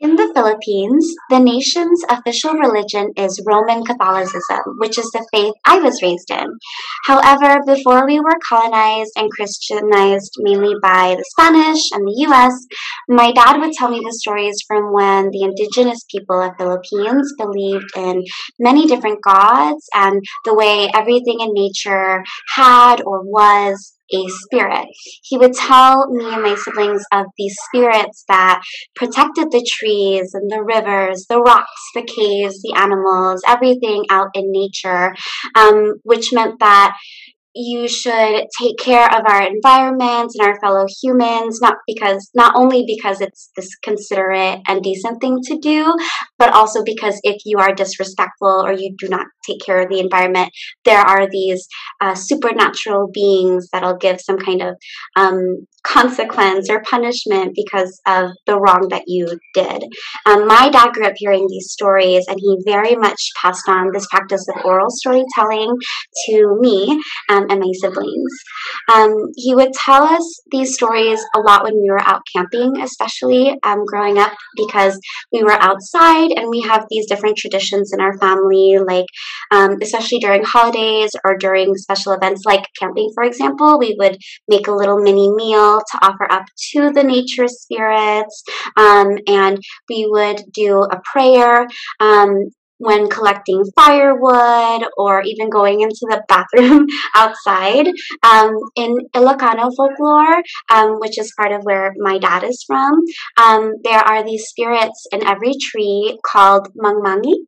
In 0.00 0.14
the 0.14 0.30
Philippines, 0.32 1.12
the 1.28 1.40
nation's 1.40 2.04
official 2.08 2.52
religion 2.52 3.10
is 3.16 3.42
Roman 3.44 3.84
Catholicism, 3.84 4.76
which 4.78 4.96
is 4.96 5.10
the 5.10 5.26
faith 5.32 5.54
I 5.66 5.80
was 5.80 6.00
raised 6.02 6.30
in. 6.30 6.46
However, 7.06 7.58
before 7.66 8.06
we 8.06 8.20
were 8.20 8.38
colonized 8.48 9.10
and 9.16 9.28
Christianized 9.28 10.36
mainly 10.38 10.74
by 10.80 11.16
the 11.18 11.24
Spanish 11.30 11.90
and 11.90 12.06
the 12.06 12.28
US, 12.28 12.54
my 13.08 13.32
dad 13.32 13.58
would 13.58 13.72
tell 13.72 13.88
me 13.88 13.98
the 13.98 14.12
stories 14.12 14.62
from 14.68 14.92
when 14.92 15.30
the 15.30 15.42
indigenous 15.42 16.04
people 16.08 16.40
of 16.40 16.56
Philippines 16.56 17.34
believed 17.36 17.90
in 17.96 18.22
many 18.60 18.86
different 18.86 19.20
gods 19.20 19.84
and 19.94 20.22
the 20.44 20.54
way 20.54 20.88
everything 20.94 21.40
in 21.40 21.52
nature 21.52 22.22
had 22.54 23.02
or 23.02 23.24
was 23.24 23.97
a 24.12 24.28
spirit. 24.28 24.86
He 25.22 25.38
would 25.38 25.54
tell 25.54 26.10
me 26.10 26.24
and 26.32 26.42
my 26.42 26.54
siblings 26.54 27.04
of 27.12 27.26
these 27.36 27.56
spirits 27.66 28.24
that 28.28 28.62
protected 28.96 29.50
the 29.50 29.66
trees 29.68 30.34
and 30.34 30.50
the 30.50 30.62
rivers, 30.62 31.26
the 31.28 31.40
rocks, 31.40 31.90
the 31.94 32.02
caves, 32.02 32.60
the 32.62 32.74
animals, 32.76 33.42
everything 33.46 34.04
out 34.10 34.28
in 34.34 34.44
nature, 34.48 35.14
um, 35.54 35.94
which 36.04 36.32
meant 36.32 36.58
that 36.60 36.96
you 37.54 37.88
should 37.88 38.44
take 38.58 38.78
care 38.78 39.06
of 39.06 39.22
our 39.26 39.42
environment 39.42 40.32
and 40.34 40.46
our 40.46 40.60
fellow 40.60 40.86
humans 41.02 41.60
not 41.60 41.76
because 41.86 42.30
not 42.34 42.54
only 42.56 42.84
because 42.86 43.20
it's 43.20 43.50
this 43.56 43.74
considerate 43.82 44.60
and 44.68 44.82
decent 44.82 45.20
thing 45.20 45.38
to 45.42 45.58
do 45.58 45.94
but 46.38 46.52
also 46.52 46.84
because 46.84 47.18
if 47.22 47.36
you 47.44 47.58
are 47.58 47.74
disrespectful 47.74 48.62
or 48.64 48.72
you 48.72 48.94
do 48.98 49.08
not 49.08 49.26
take 49.46 49.60
care 49.64 49.80
of 49.80 49.88
the 49.88 50.00
environment 50.00 50.50
there 50.84 51.00
are 51.00 51.28
these 51.30 51.66
uh, 52.00 52.14
supernatural 52.14 53.08
beings 53.12 53.68
that'll 53.72 53.96
give 53.96 54.20
some 54.20 54.38
kind 54.38 54.62
of 54.62 54.76
um, 55.16 55.66
consequence 55.88 56.68
or 56.70 56.82
punishment 56.82 57.54
because 57.54 58.00
of 58.06 58.30
the 58.46 58.58
wrong 58.58 58.88
that 58.90 59.04
you 59.06 59.26
did. 59.54 59.84
Um, 60.26 60.46
my 60.46 60.68
dad 60.70 60.92
grew 60.92 61.06
up 61.06 61.14
hearing 61.16 61.46
these 61.48 61.70
stories, 61.70 62.26
and 62.28 62.38
he 62.38 62.56
very 62.64 62.94
much 62.96 63.30
passed 63.40 63.68
on 63.68 63.90
this 63.92 64.06
practice 64.06 64.46
of 64.48 64.64
oral 64.64 64.90
storytelling 64.90 65.74
to 66.26 66.56
me 66.60 66.90
um, 67.30 67.46
and 67.48 67.60
my 67.60 67.72
siblings. 67.80 68.32
Um, 68.92 69.14
he 69.36 69.54
would 69.54 69.72
tell 69.72 70.04
us 70.04 70.40
these 70.50 70.74
stories 70.74 71.20
a 71.34 71.40
lot 71.40 71.64
when 71.64 71.74
we 71.74 71.90
were 71.90 72.00
out 72.00 72.22
camping, 72.34 72.80
especially 72.80 73.56
um, 73.62 73.84
growing 73.86 74.18
up, 74.18 74.32
because 74.56 74.98
we 75.32 75.42
were 75.42 75.52
outside 75.52 76.30
and 76.32 76.48
we 76.50 76.60
have 76.62 76.84
these 76.90 77.06
different 77.06 77.36
traditions 77.36 77.92
in 77.92 78.00
our 78.00 78.16
family, 78.18 78.78
like 78.86 79.06
um, 79.50 79.76
especially 79.82 80.18
during 80.18 80.44
holidays 80.44 81.12
or 81.24 81.36
during 81.36 81.74
special 81.76 82.12
events 82.12 82.42
like 82.44 82.64
camping, 82.78 83.10
for 83.14 83.24
example, 83.24 83.78
we 83.78 83.96
would 83.98 84.18
make 84.48 84.66
a 84.68 84.72
little 84.72 85.00
mini 85.00 85.32
meal 85.32 85.77
to 85.90 85.98
offer 86.06 86.30
up 86.30 86.44
to 86.72 86.90
the 86.90 87.04
nature 87.04 87.48
spirits. 87.48 88.42
Um, 88.76 89.18
and 89.26 89.58
we 89.88 90.06
would 90.08 90.42
do 90.52 90.82
a 90.82 91.00
prayer. 91.04 91.66
Um, 92.00 92.50
when 92.78 93.08
collecting 93.08 93.62
firewood 93.74 94.88
or 94.96 95.22
even 95.22 95.50
going 95.50 95.80
into 95.80 96.06
the 96.08 96.22
bathroom 96.28 96.86
outside. 97.14 97.88
Um, 98.22 98.54
in 98.76 98.96
Ilocano 99.14 99.70
folklore, 99.76 100.42
um, 100.72 100.98
which 101.00 101.18
is 101.18 101.32
part 101.36 101.52
of 101.52 101.62
where 101.64 101.92
my 101.98 102.18
dad 102.18 102.44
is 102.44 102.64
from, 102.66 103.00
um, 103.40 103.74
there 103.84 103.98
are 103.98 104.24
these 104.24 104.44
spirits 104.46 105.06
in 105.12 105.26
every 105.26 105.54
tree 105.60 106.18
called 106.24 106.68
mangmangkik. 106.76 107.46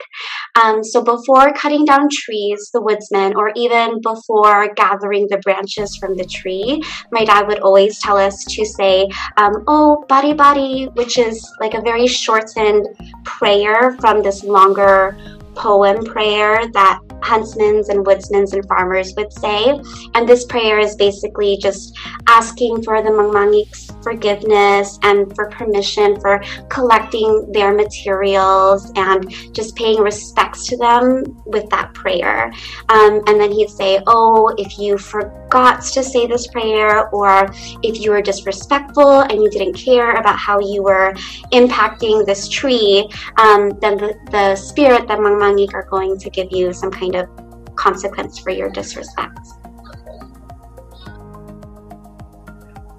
Um, 0.61 0.83
so 0.83 1.03
before 1.03 1.53
cutting 1.53 1.85
down 1.85 2.09
trees, 2.11 2.71
the 2.73 2.83
woodsman, 2.83 3.35
or 3.37 3.53
even 3.57 4.01
before 4.01 4.73
gathering 4.75 5.27
the 5.31 5.39
branches 5.39 5.97
from 5.97 6.17
the 6.17 6.25
tree, 6.25 6.83
my 7.13 7.25
dad 7.25 7.47
would 7.47 7.61
always 7.61 7.99
tell 8.01 8.17
us 8.17 8.45
to 8.45 8.65
say, 8.65 9.09
um, 9.37 9.53
oh, 9.69 10.05
bari 10.09 10.35
bari, 10.35 10.89
which 10.95 11.19
is 11.19 11.41
like 11.61 11.75
a 11.75 11.81
very 11.81 12.07
shortened 12.07 12.87
prayer 13.25 13.97
from 14.01 14.23
this 14.23 14.43
longer 14.45 15.17
poem 15.61 16.03
prayer 16.07 16.67
that 16.73 17.01
huntsmen 17.23 17.85
and 17.91 18.07
woodsmen 18.07 18.47
and 18.53 18.67
farmers 18.67 19.15
would 19.17 19.31
say. 19.31 19.79
And 20.15 20.27
this 20.27 20.47
prayer 20.47 20.79
is 20.79 20.97
basically 20.97 21.59
just 21.59 21.97
asking 22.27 22.83
for 22.83 23.03
the 23.03 23.11
Mangmangkik's 23.11 23.90
forgiveness 24.03 24.99
and 25.03 25.35
for 25.35 25.49
permission 25.51 26.21
for 26.21 26.43
collecting 26.69 27.51
their 27.53 27.75
materials 27.75 28.91
and 28.97 29.31
just 29.55 29.77
paying 29.77 30.01
respects 30.01 30.67
to 30.67 30.77
them 30.77 31.25
with 31.47 31.69
that 31.71 31.93
prayer. 31.95 32.53
Um, 32.89 33.23
and 33.27 33.41
then 33.41 33.53
he'd 33.53 33.71
say, 33.71 34.01
Oh, 34.07 34.55
if 34.59 34.79
you 34.79 34.99
forgot 34.99 35.83
to 35.83 36.03
say 36.03 36.27
this 36.27 36.47
prayer, 36.49 37.09
or 37.11 37.49
if 37.83 38.01
you 38.01 38.11
were 38.11 38.23
disrespectful 38.23 39.21
and 39.21 39.43
you 39.43 39.51
didn't 39.51 39.75
care 39.75 40.15
about 40.15 40.39
how 40.39 40.59
you 40.61 40.83
were 40.83 41.13
impacting 41.53 42.25
this 42.27 42.49
tree, 42.49 43.09
um, 43.39 43.71
then 43.81 43.97
the, 43.97 44.19
the 44.31 44.57
spirit, 44.57 45.07
the 45.09 45.15
Mangmangkik, 45.15 45.75
are 45.75 45.87
going 45.91 46.19
to 46.19 46.31
give 46.31 46.49
you 46.51 46.73
some 46.73 46.91
kind 46.91 47.15
of 47.15 47.29
consequence 47.77 48.39
for 48.39 48.51
your 48.51 48.71
disrespect. 48.71 49.39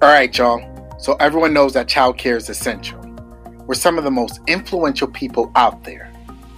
All 0.02 0.08
right, 0.08 0.36
y'all. 0.36 0.71
So 1.02 1.14
everyone 1.14 1.52
knows 1.52 1.72
that 1.72 1.88
childcare 1.88 2.36
is 2.36 2.48
essential. 2.48 3.00
We're 3.66 3.74
some 3.74 3.98
of 3.98 4.04
the 4.04 4.10
most 4.12 4.38
influential 4.46 5.08
people 5.08 5.50
out 5.56 5.82
there. 5.82 6.12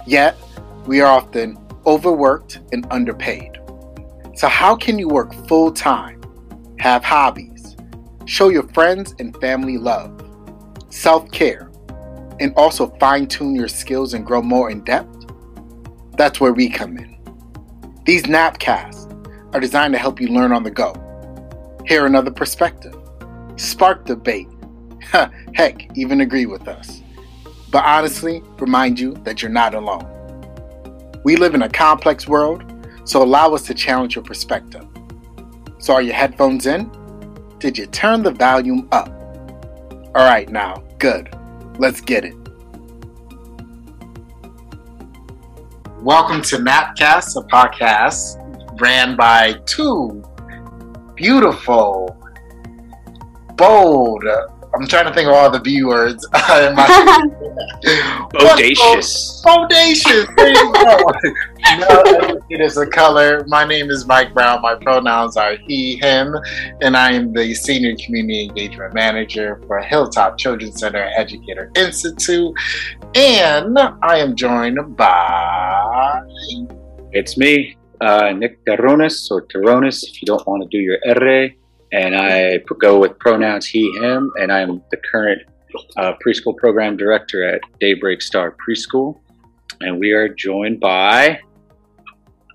Yet, 0.05 0.37
we 0.85 1.01
are 1.01 1.07
often 1.07 1.57
overworked 1.87 2.59
and 2.71 2.85
underpaid. 2.91 3.57
So, 4.35 4.47
how 4.47 4.75
can 4.75 4.99
you 4.99 5.07
work 5.07 5.33
full 5.47 5.71
time, 5.71 6.21
have 6.77 7.03
hobbies, 7.03 7.75
show 8.25 8.49
your 8.49 8.67
friends 8.69 9.15
and 9.17 9.35
family 9.37 9.79
love, 9.79 10.21
self 10.89 11.31
care, 11.31 11.71
and 12.39 12.53
also 12.55 12.95
fine 12.99 13.25
tune 13.25 13.55
your 13.55 13.67
skills 13.67 14.13
and 14.13 14.23
grow 14.23 14.43
more 14.43 14.69
in 14.69 14.83
depth? 14.83 15.25
That's 16.17 16.39
where 16.39 16.53
we 16.53 16.69
come 16.69 16.99
in. 16.99 17.17
These 18.05 18.25
Napcasts 18.25 19.11
are 19.55 19.59
designed 19.59 19.93
to 19.93 19.99
help 19.99 20.21
you 20.21 20.27
learn 20.27 20.51
on 20.51 20.61
the 20.61 20.69
go, 20.69 20.93
hear 21.87 22.05
another 22.05 22.29
perspective, 22.29 22.95
spark 23.57 24.05
debate, 24.05 24.47
heck, 25.53 25.97
even 25.97 26.21
agree 26.21 26.45
with 26.45 26.67
us. 26.67 27.01
But 27.71 27.83
honestly, 27.85 28.41
remind 28.57 28.99
you 28.99 29.13
that 29.23 29.41
you're 29.41 29.51
not 29.51 29.73
alone. 29.73 30.11
We 31.23 31.35
live 31.35 31.55
in 31.55 31.63
a 31.63 31.69
complex 31.69 32.27
world, 32.27 32.63
so 33.03 33.23
allow 33.23 33.53
us 33.53 33.63
to 33.63 33.73
challenge 33.73 34.15
your 34.15 34.23
perspective. 34.23 34.85
So, 35.77 35.93
are 35.93 36.01
your 36.01 36.13
headphones 36.13 36.65
in? 36.65 36.91
Did 37.59 37.77
you 37.77 37.85
turn 37.87 38.23
the 38.23 38.31
volume 38.31 38.87
up? 38.91 39.09
All 40.15 40.25
right, 40.25 40.49
now, 40.49 40.83
good. 40.99 41.29
Let's 41.77 42.01
get 42.01 42.25
it. 42.25 42.35
Welcome 46.01 46.41
to 46.43 46.57
Napcast, 46.57 47.35
a 47.35 47.47
podcast 47.47 48.41
ran 48.79 49.15
by 49.15 49.53
two 49.65 50.23
beautiful, 51.15 52.14
bold, 53.55 54.23
I'm 54.75 54.87
trying 54.87 55.05
to 55.05 55.13
think 55.13 55.29
of 55.29 55.33
all 55.33 55.49
the 55.49 55.59
B 55.59 55.83
words. 55.83 56.27
Bodacious. 58.33 59.41
Bodacious. 59.43 60.35
There 60.35 60.49
you 60.49 60.73
go. 60.73 62.39
it 62.49 62.59
is 62.59 62.75
a 62.77 62.85
color. 62.85 63.45
My 63.47 63.63
name 63.63 63.89
is 63.89 64.05
Mike 64.05 64.33
Browne. 64.33 64.61
My 64.61 64.75
pronouns 64.75 65.37
are 65.37 65.55
he, 65.55 65.95
him, 65.95 66.35
and 66.81 66.97
I 66.97 67.13
am 67.13 67.31
the 67.31 67.53
Senior 67.53 67.95
Community 67.95 68.43
Engagement 68.49 68.93
Manager 68.93 69.61
for 69.65 69.79
Hilltop 69.79 70.37
Children's 70.37 70.79
Center 70.79 71.09
Educator 71.15 71.71
Institute. 71.75 72.53
And 73.15 73.79
I 73.79 74.17
am 74.17 74.35
joined 74.35 74.97
by. 74.97 76.21
It's 77.13 77.37
me, 77.37 77.77
uh, 78.01 78.33
Nick 78.33 78.65
Terrones, 78.65 79.31
or 79.31 79.43
Terrones, 79.43 80.03
if 80.03 80.21
you 80.21 80.25
don't 80.25 80.45
want 80.45 80.63
to 80.63 80.69
do 80.69 80.79
your 80.79 80.97
R 81.07 81.49
and 81.95 82.13
I 82.13 82.59
go 82.81 82.99
with 82.99 83.17
pronouns 83.19 83.65
he, 83.65 83.89
him, 83.99 84.29
and 84.35 84.51
I'm 84.51 84.83
the 84.91 84.97
current 84.97 85.41
uh, 85.95 86.13
preschool 86.25 86.55
program 86.57 86.97
director 86.97 87.47
at 87.47 87.61
Daybreak 87.79 88.21
Star 88.21 88.55
Preschool. 88.67 89.19
And 89.79 89.99
we 89.99 90.11
are 90.11 90.27
joined 90.27 90.81
by. 90.81 91.39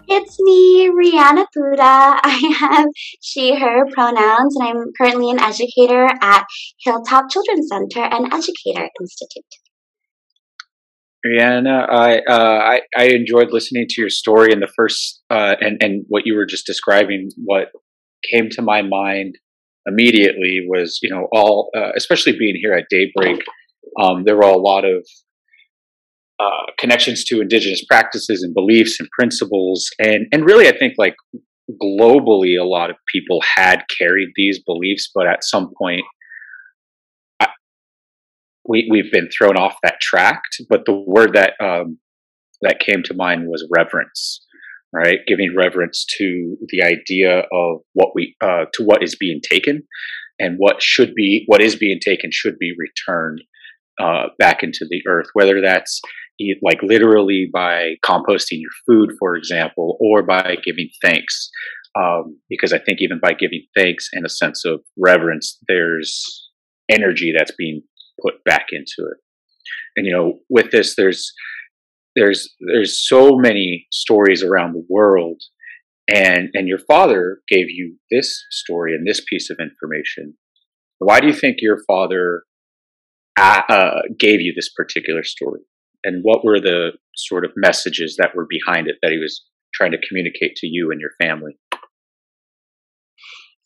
It's 0.09 0.39
me, 0.41 0.89
Reiane 0.89 1.45
Abuda. 1.45 2.21
I 2.23 2.55
have 2.59 2.89
she, 3.23 3.55
her 3.59 3.87
pronouns, 3.93 4.57
and 4.57 4.69
I'm 4.69 4.85
currently 4.99 5.31
an 5.31 5.39
educator 5.39 6.09
at 6.21 6.45
Hilltop 6.85 7.31
Children's 7.31 7.69
Center 7.69 8.03
and 8.03 8.27
Educator 8.33 8.89
Institute. 9.01 9.45
Rihanna, 11.27 11.87
I, 11.91 12.19
uh, 12.19 12.61
I, 12.63 12.81
I 12.97 13.05
enjoyed 13.09 13.53
listening 13.53 13.87
to 13.89 14.01
your 14.01 14.11
story 14.11 14.53
in 14.53 14.61
the 14.61 14.71
first 14.75 15.23
uh, 15.31 15.55
and 15.61 15.83
and 15.83 16.05
what 16.09 16.27
you 16.27 16.35
were 16.35 16.47
just 16.47 16.67
describing. 16.67 17.31
What 17.37 17.69
came 18.29 18.49
to 18.51 18.63
my 18.63 18.83
mind 18.83 19.37
immediately 19.87 20.61
was, 20.69 20.99
you 21.03 21.11
know, 21.11 21.29
all, 21.33 21.71
uh, 21.77 21.93
especially 21.97 22.37
being 22.39 22.57
here 22.61 22.73
at 22.73 22.87
Daybreak, 22.91 23.43
um, 24.01 24.25
there 24.25 24.37
were 24.37 24.43
a 24.43 24.57
lot 24.57 24.85
of 24.85 25.07
uh, 26.39 26.73
connections 26.79 27.25
to 27.25 27.41
indigenous 27.41 27.85
practices 27.85 28.43
and 28.43 28.55
beliefs 28.55 28.99
and 28.99 29.09
principles, 29.11 29.89
and 29.99 30.27
and 30.33 30.45
really, 30.45 30.69
I 30.69 30.77
think 30.77 30.95
like 30.97 31.15
globally, 31.83 32.59
a 32.59 32.65
lot 32.65 32.91
of 32.91 32.97
people 33.13 33.41
had 33.57 33.83
carried 33.99 34.31
these 34.37 34.61
beliefs, 34.65 35.11
but 35.15 35.27
at 35.27 35.45
some 35.45 35.73
point 35.79 36.03
we 38.67 38.89
we've 38.91 39.13
been 39.13 39.29
thrown 39.37 39.57
off 39.57 39.77
that 39.83 40.01
track. 40.01 40.41
But 40.69 40.85
the 40.87 40.95
word 40.95 41.35
that 41.35 41.55
um, 41.63 41.99
that 42.63 42.81
came 42.81 43.03
to 43.05 43.15
mind 43.15 43.47
was 43.47 43.67
reverence, 43.71 44.47
right? 44.93 45.19
Giving 45.27 45.55
reverence 45.57 46.05
to 46.19 46.57
the 46.69 46.83
idea 46.83 47.41
of 47.53 47.81
what 47.93 48.11
we 48.15 48.37
uh, 48.41 48.65
to 48.75 48.85
what 48.85 49.03
is 49.03 49.17
being 49.17 49.41
taken, 49.43 49.83
and 50.39 50.57
what 50.59 50.83
should 50.83 51.15
be 51.15 51.45
what 51.47 51.61
is 51.61 51.77
being 51.77 52.01
taken 52.05 52.31
should 52.33 52.59
be 52.59 52.73
returned 52.79 53.43
uh, 54.01 54.29
back 54.39 54.63
into 54.63 54.87
the 54.89 55.03
earth, 55.07 55.27
whether 55.35 55.61
that's 55.61 56.01
like 56.63 56.83
literally 56.83 57.49
by 57.53 57.95
composting 58.05 58.61
your 58.61 58.71
food, 58.87 59.11
for 59.19 59.37
example, 59.37 59.99
or 60.01 60.23
by 60.23 60.57
giving 60.65 60.89
thanks. 61.03 61.51
Um, 61.99 62.39
because 62.49 62.73
I 62.73 62.79
think 62.79 62.99
even 63.01 63.19
by 63.21 63.33
giving 63.33 63.67
thanks 63.77 64.09
and 64.13 64.25
a 64.25 64.29
sense 64.29 64.65
of 64.65 64.81
reverence, 64.97 65.59
there's 65.67 66.49
energy 66.89 67.35
that's 67.37 67.53
being 67.59 67.83
put 68.23 68.35
back 68.45 68.67
into 68.71 69.11
it. 69.11 69.19
And 69.97 70.07
you 70.07 70.13
know, 70.13 70.39
with 70.49 70.71
this, 70.71 70.95
there's 70.97 71.33
there's 72.21 72.55
there's 72.73 73.07
so 73.09 73.37
many 73.37 73.87
stories 73.91 74.43
around 74.43 74.73
the 74.73 74.87
world, 74.89 75.41
and 76.13 76.49
and 76.55 76.69
your 76.69 76.79
father 76.79 77.41
gave 77.49 77.71
you 77.71 77.97
this 78.11 78.45
story 78.51 78.95
and 78.95 79.07
this 79.07 79.23
piece 79.29 79.51
of 79.51 79.59
information. 79.61 80.35
Why 80.99 81.21
do 81.21 81.27
you 81.27 81.33
think 81.33 81.57
your 81.61 81.79
father 81.87 82.43
uh, 83.39 83.63
uh 83.69 84.01
gave 84.19 84.41
you 84.41 84.53
this 84.55 84.71
particular 84.77 85.25
story? 85.25 85.61
and 86.05 86.23
what 86.23 86.45
were 86.45 86.61
the 86.61 86.93
sort 87.17 87.45
of 87.45 87.53
messages 87.57 88.17
that 88.19 88.35
were 88.35 88.47
behind 88.49 88.89
it 88.89 88.97
that 89.03 89.13
he 89.13 89.19
was 89.19 89.45
trying 89.75 89.93
to 89.93 89.99
communicate 90.09 90.57
to 90.57 90.67
you 90.67 90.91
and 90.91 91.01
your 91.01 91.11
family? 91.21 91.59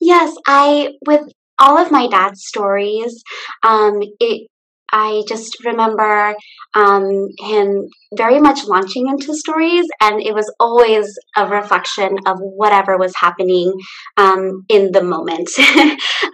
Yes, 0.00 0.34
I 0.46 0.92
with 1.06 1.22
all 1.58 1.78
of 1.78 1.90
my 1.90 2.08
dad's 2.08 2.44
stories, 2.44 3.22
um, 3.62 4.00
it 4.20 4.48
I 4.96 5.24
just 5.26 5.64
remember 5.64 6.36
um, 6.76 7.26
him 7.40 7.88
very 8.16 8.38
much 8.38 8.64
launching 8.64 9.08
into 9.08 9.34
stories, 9.34 9.86
and 10.00 10.22
it 10.22 10.32
was 10.32 10.54
always 10.60 11.18
a 11.36 11.48
reflection 11.48 12.16
of 12.26 12.38
whatever 12.38 12.96
was 12.96 13.12
happening 13.16 13.72
um, 14.16 14.64
in 14.68 14.92
the 14.92 15.02
moment. 15.02 15.50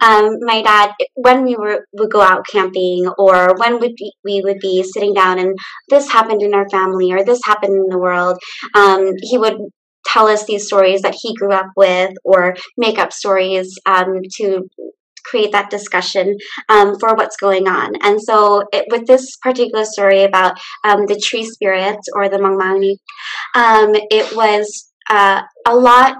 um, 0.01 0.37
my 0.41 0.61
dad, 0.61 0.91
when 1.15 1.43
we 1.43 1.55
were 1.55 1.87
would 1.93 2.11
go 2.11 2.21
out 2.21 2.45
camping, 2.45 3.09
or 3.17 3.55
when 3.57 3.79
be, 3.79 4.13
we 4.23 4.41
would 4.43 4.59
be 4.59 4.83
sitting 4.83 5.15
down, 5.15 5.39
and 5.39 5.57
this 5.89 6.11
happened 6.11 6.43
in 6.43 6.53
our 6.53 6.69
family, 6.69 7.11
or 7.11 7.25
this 7.25 7.41
happened 7.43 7.73
in 7.73 7.89
the 7.89 7.97
world, 7.97 8.37
um, 8.75 9.13
he 9.21 9.39
would 9.39 9.57
tell 10.05 10.27
us 10.27 10.45
these 10.45 10.67
stories 10.67 11.01
that 11.01 11.17
he 11.19 11.33
grew 11.33 11.51
up 11.51 11.67
with 11.75 12.11
or 12.23 12.55
make 12.77 12.99
up 12.99 13.11
stories 13.11 13.73
um, 13.87 14.21
to 14.37 14.67
create 15.25 15.51
that 15.51 15.69
discussion 15.69 16.37
um, 16.69 16.97
for 16.99 17.15
what's 17.15 17.37
going 17.37 17.67
on. 17.67 17.93
And 18.01 18.21
so, 18.21 18.63
it, 18.71 18.85
with 18.89 19.07
this 19.07 19.35
particular 19.37 19.85
story 19.85 20.23
about 20.23 20.59
um, 20.83 21.05
the 21.05 21.19
tree 21.23 21.45
spirits 21.45 22.07
or 22.15 22.29
the 22.29 22.37
Mangmani, 22.37 22.97
um, 23.55 23.95
it 24.09 24.35
was 24.35 24.91
uh, 25.09 25.41
a 25.67 25.75
lot 25.75 26.15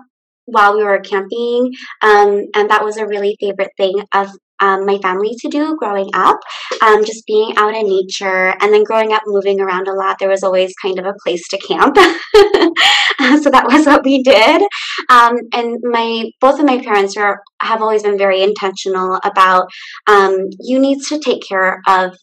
while 0.46 0.76
we 0.76 0.84
were 0.84 1.00
camping, 1.00 1.72
um, 2.02 2.46
and 2.56 2.70
that 2.70 2.84
was 2.84 2.98
a 2.98 3.08
really 3.08 3.38
favorite 3.40 3.72
thing 3.78 4.02
of 4.14 4.30
um, 4.62 4.86
my 4.86 4.98
family 5.00 5.36
to 5.40 5.50
do 5.50 5.76
growing 5.78 6.10
up, 6.14 6.40
um, 6.82 7.04
just 7.04 7.26
being 7.26 7.54
out 7.58 7.76
in 7.76 7.88
nature, 7.88 8.56
and 8.62 8.74
then 8.74 8.84
growing 8.84 9.12
up 9.12 9.24
moving 9.26 9.60
around 9.60 9.88
a 9.88 9.94
lot. 9.94 10.18
There 10.20 10.30
was 10.30 10.44
always 10.44 10.74
kind 10.82 11.00
of 11.00 11.06
a 11.06 11.16
place 11.24 11.48
to 11.50 11.58
camp, 11.58 11.96
so 13.44 13.50
that 13.50 13.68
was 13.68 13.86
what 13.86 14.04
we 14.04 14.24
did. 14.24 14.62
Um, 15.10 15.38
and 15.54 15.78
my 15.84 16.26
both 16.40 16.60
of 16.60 16.66
my 16.66 16.82
parents 16.82 17.18
are 17.18 17.42
have 17.62 17.82
always 17.82 18.04
been 18.04 18.18
very 18.18 18.42
intentional 18.42 19.20
about 19.24 19.68
um, 20.08 20.38
you 20.60 20.80
need 20.80 21.00
to 21.08 21.20
take 21.20 21.42
care 21.48 21.82
of 21.88 22.16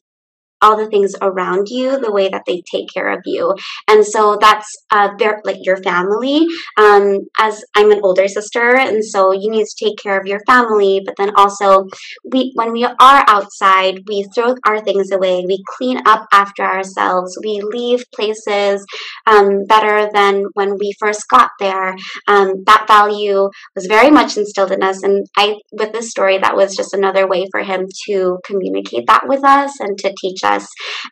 all 0.62 0.76
the 0.76 0.88
things 0.88 1.14
around 1.22 1.69
you 1.69 1.99
the 1.99 2.12
way 2.12 2.28
that 2.28 2.43
they 2.46 2.62
take 2.70 2.88
care 2.93 3.10
of 3.12 3.20
you. 3.25 3.55
And 3.87 4.05
so 4.05 4.38
that's 4.40 4.69
uh 4.90 5.10
their 5.19 5.40
like 5.44 5.58
your 5.62 5.76
family. 5.78 6.46
Um 6.76 7.20
as 7.38 7.64
i'm 7.76 7.90
an 7.90 8.00
older 8.02 8.28
sister 8.28 8.76
and 8.76 9.05
so 9.05 9.32
you 9.32 9.50
need 9.50 9.66
to 9.66 9.84
take 9.84 9.99
care 9.99 10.19
of 10.19 10.26
your 10.26 10.40
family 10.46 11.00
but 11.05 11.14
then 11.16 11.32
also 11.37 11.87
we 12.32 12.52
when 12.55 12.72
we 12.72 12.84
are 12.84 13.25
outside 13.28 14.00
we 14.08 14.26
throw 14.34 14.55
our 14.66 14.81
things 14.81 15.10
away. 15.10 15.44
We 15.46 15.62
clean 15.76 16.00
up 16.06 16.26
after 16.32 16.62
ourselves. 16.62 17.38
We 17.43 17.61
leave 17.62 18.04
places 18.14 18.84
um, 19.26 19.64
better 19.66 20.08
than 20.12 20.44
when 20.54 20.76
we 20.78 20.94
first 20.99 21.28
got 21.28 21.50
there. 21.58 21.96
Um, 22.26 22.64
that 22.66 22.87
value 22.88 23.50
was 23.75 23.87
very 23.87 24.11
much 24.11 24.37
instilled 24.37 24.72
in 24.72 24.82
us 24.82 25.02
and 25.02 25.26
i 25.37 25.56
with 25.72 25.93
this 25.93 26.11
story 26.11 26.38
that 26.38 26.56
was 26.56 26.76
just 26.76 26.94
another 26.94 27.26
way 27.26 27.46
for 27.50 27.61
him 27.61 27.87
to 28.06 28.38
communicate 28.44 29.06
that 29.06 29.26
with 29.26 29.44
us 29.44 29.72
and 29.81 29.99
to 29.99 30.12
teach 30.20 30.40
us 30.44 30.48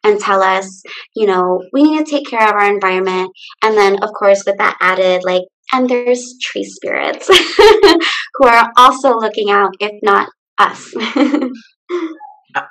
and 0.04 0.20
tell 0.20 0.42
us, 0.42 0.82
you 1.14 1.26
know, 1.26 1.62
we 1.72 1.82
need 1.82 2.04
to 2.04 2.10
take 2.10 2.28
care 2.28 2.48
of 2.48 2.54
our 2.54 2.72
environment. 2.72 3.30
And 3.62 3.76
then, 3.76 4.02
of 4.02 4.10
course, 4.18 4.42
with 4.46 4.58
that 4.58 4.76
added, 4.80 5.22
like, 5.24 5.42
and 5.72 5.88
there's 5.88 6.34
tree 6.42 6.64
spirits 6.64 7.28
who 8.36 8.46
are 8.46 8.70
also 8.76 9.14
looking 9.14 9.50
out, 9.50 9.74
if 9.80 9.92
not 10.02 10.28
us. 10.58 10.92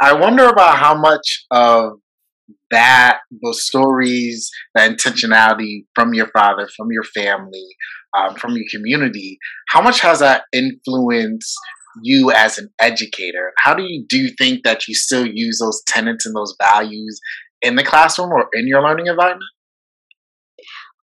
I 0.02 0.14
wonder 0.14 0.48
about 0.48 0.78
how 0.78 0.96
much 0.96 1.46
of 1.52 1.94
that, 2.72 3.20
those 3.44 3.66
stories, 3.66 4.50
that 4.74 4.92
intentionality 4.92 5.86
from 5.94 6.14
your 6.14 6.28
father, 6.28 6.68
from 6.76 6.88
your 6.92 7.04
family, 7.04 7.66
um, 8.18 8.36
from 8.36 8.56
your 8.56 8.66
community, 8.72 9.38
how 9.70 9.82
much 9.82 10.00
has 10.02 10.20
that 10.20 10.44
influenced 10.54 11.56
you 12.02 12.32
as 12.32 12.58
an 12.58 12.70
educator? 12.80 13.54
How 13.58 13.74
do 13.74 13.84
you 13.84 14.06
do 14.08 14.18
you 14.18 14.32
think 14.38 14.64
that 14.64 14.88
you 14.88 14.96
still 14.96 15.26
use 15.26 15.60
those 15.60 15.82
tenets 15.88 16.26
and 16.26 16.36
those 16.36 16.56
values 16.62 17.20
in 17.62 17.76
the 17.76 17.84
classroom 17.84 18.32
or 18.32 18.48
in 18.54 18.68
your 18.68 18.82
learning 18.82 19.08
environment? 19.08 19.50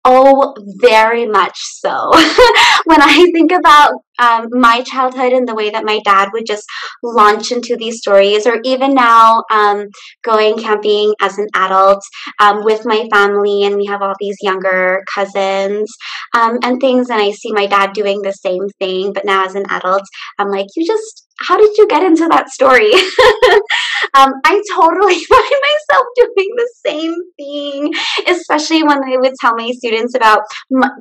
Oh, 0.04 0.56
very 0.80 1.28
much 1.28 1.58
so. 1.60 2.10
when 2.86 3.02
I 3.04 3.30
think 3.34 3.52
about 3.52 3.94
um, 4.18 4.48
my 4.50 4.82
childhood 4.82 5.32
and 5.32 5.48
the 5.48 5.54
way 5.54 5.70
that 5.70 5.84
my 5.86 6.00
dad 6.04 6.30
would 6.34 6.48
just 6.48 6.66
launch 7.04 7.52
into 7.52 7.76
these 7.76 8.00
stories, 8.00 8.48
or 8.48 8.60
even 8.64 8.96
now 8.96 9.44
um, 9.52 9.86
going 10.24 10.58
camping 10.58 11.14
as 11.22 11.38
an 11.38 11.46
adult 11.54 12.02
um, 12.40 12.64
with 12.64 12.82
my 12.84 13.08
family, 13.12 13.64
and 13.64 13.78
we 13.78 13.86
have 13.86 14.02
all 14.02 14.16
these 14.20 14.38
younger 14.42 15.04
cousins 15.14 15.94
um, 16.36 16.58
and 16.64 16.82
things, 16.82 17.12
and 17.12 17.22
I 17.22 17.30
see 17.30 17.52
my 17.52 17.68
dad 17.68 17.94
doing 17.94 18.24
the 18.24 18.34
same 18.34 18.68
thing, 18.80 19.14
but 19.14 19.24
now 19.24 19.46
as 19.46 19.54
an 19.54 19.66
adult, 19.70 20.04
I'm 20.40 20.50
like, 20.50 20.66
you 20.76 20.86
just 20.86 21.28
how 21.40 21.58
did 21.58 21.76
you 21.78 21.88
get 21.88 22.04
into 22.04 22.28
that 22.28 22.50
story? 22.50 22.92
um, 24.14 24.34
I 24.46 24.62
totally 24.74 25.24
find 25.26 25.56
myself 25.70 26.08
doing 26.16 26.50
the 26.56 26.74
same 26.86 27.16
thing, 27.38 27.94
especially 28.28 28.84
when 28.84 29.04
I 29.04 29.18
would 29.18 29.34
tell 29.40 29.56
my 29.56 29.72
students 29.72 30.16
about 30.16 30.42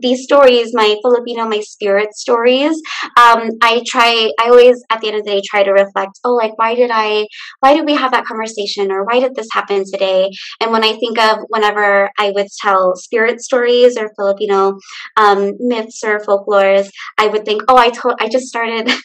these 0.00 0.22
stories, 0.22 0.70
my 0.74 0.96
Filipino, 1.02 1.46
my 1.46 1.60
spirit 1.60 2.14
stories. 2.14 2.80
Um, 3.16 3.50
I 3.62 3.82
try, 3.86 4.30
I 4.40 4.48
always 4.48 4.82
at 4.90 5.00
the 5.00 5.08
end 5.08 5.16
of 5.18 5.24
the 5.24 5.30
day 5.30 5.42
try 5.44 5.62
to 5.62 5.72
reflect, 5.72 6.18
oh, 6.24 6.34
like, 6.34 6.56
why 6.58 6.74
did 6.74 6.90
I, 6.92 7.26
why 7.60 7.74
did 7.74 7.86
we 7.86 7.94
have 7.94 8.12
that 8.12 8.24
conversation 8.24 8.90
or 8.90 9.04
why 9.04 9.20
did 9.20 9.34
this 9.34 9.48
happen 9.52 9.84
today? 9.90 10.30
And 10.60 10.72
when 10.72 10.84
I 10.84 10.92
think 10.94 11.18
of 11.18 11.38
whenever 11.48 12.10
I 12.18 12.30
would 12.30 12.48
tell 12.60 12.94
spirit 12.96 13.40
stories 13.40 13.96
or 13.96 14.10
Filipino 14.16 14.78
um, 15.16 15.52
myths 15.58 16.02
or 16.04 16.20
folklores, 16.20 16.90
I 17.18 17.26
would 17.28 17.44
think, 17.44 17.62
oh, 17.68 17.76
I 17.76 17.90
told, 17.90 18.14
I 18.20 18.28
just 18.28 18.46
started. 18.46 18.90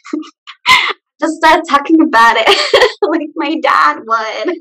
just 1.26 1.38
start 1.38 1.64
talking 1.68 2.02
about 2.02 2.38
it 2.38 2.92
like 3.02 3.30
my 3.36 3.60
dad 3.62 4.00
would. 4.06 4.58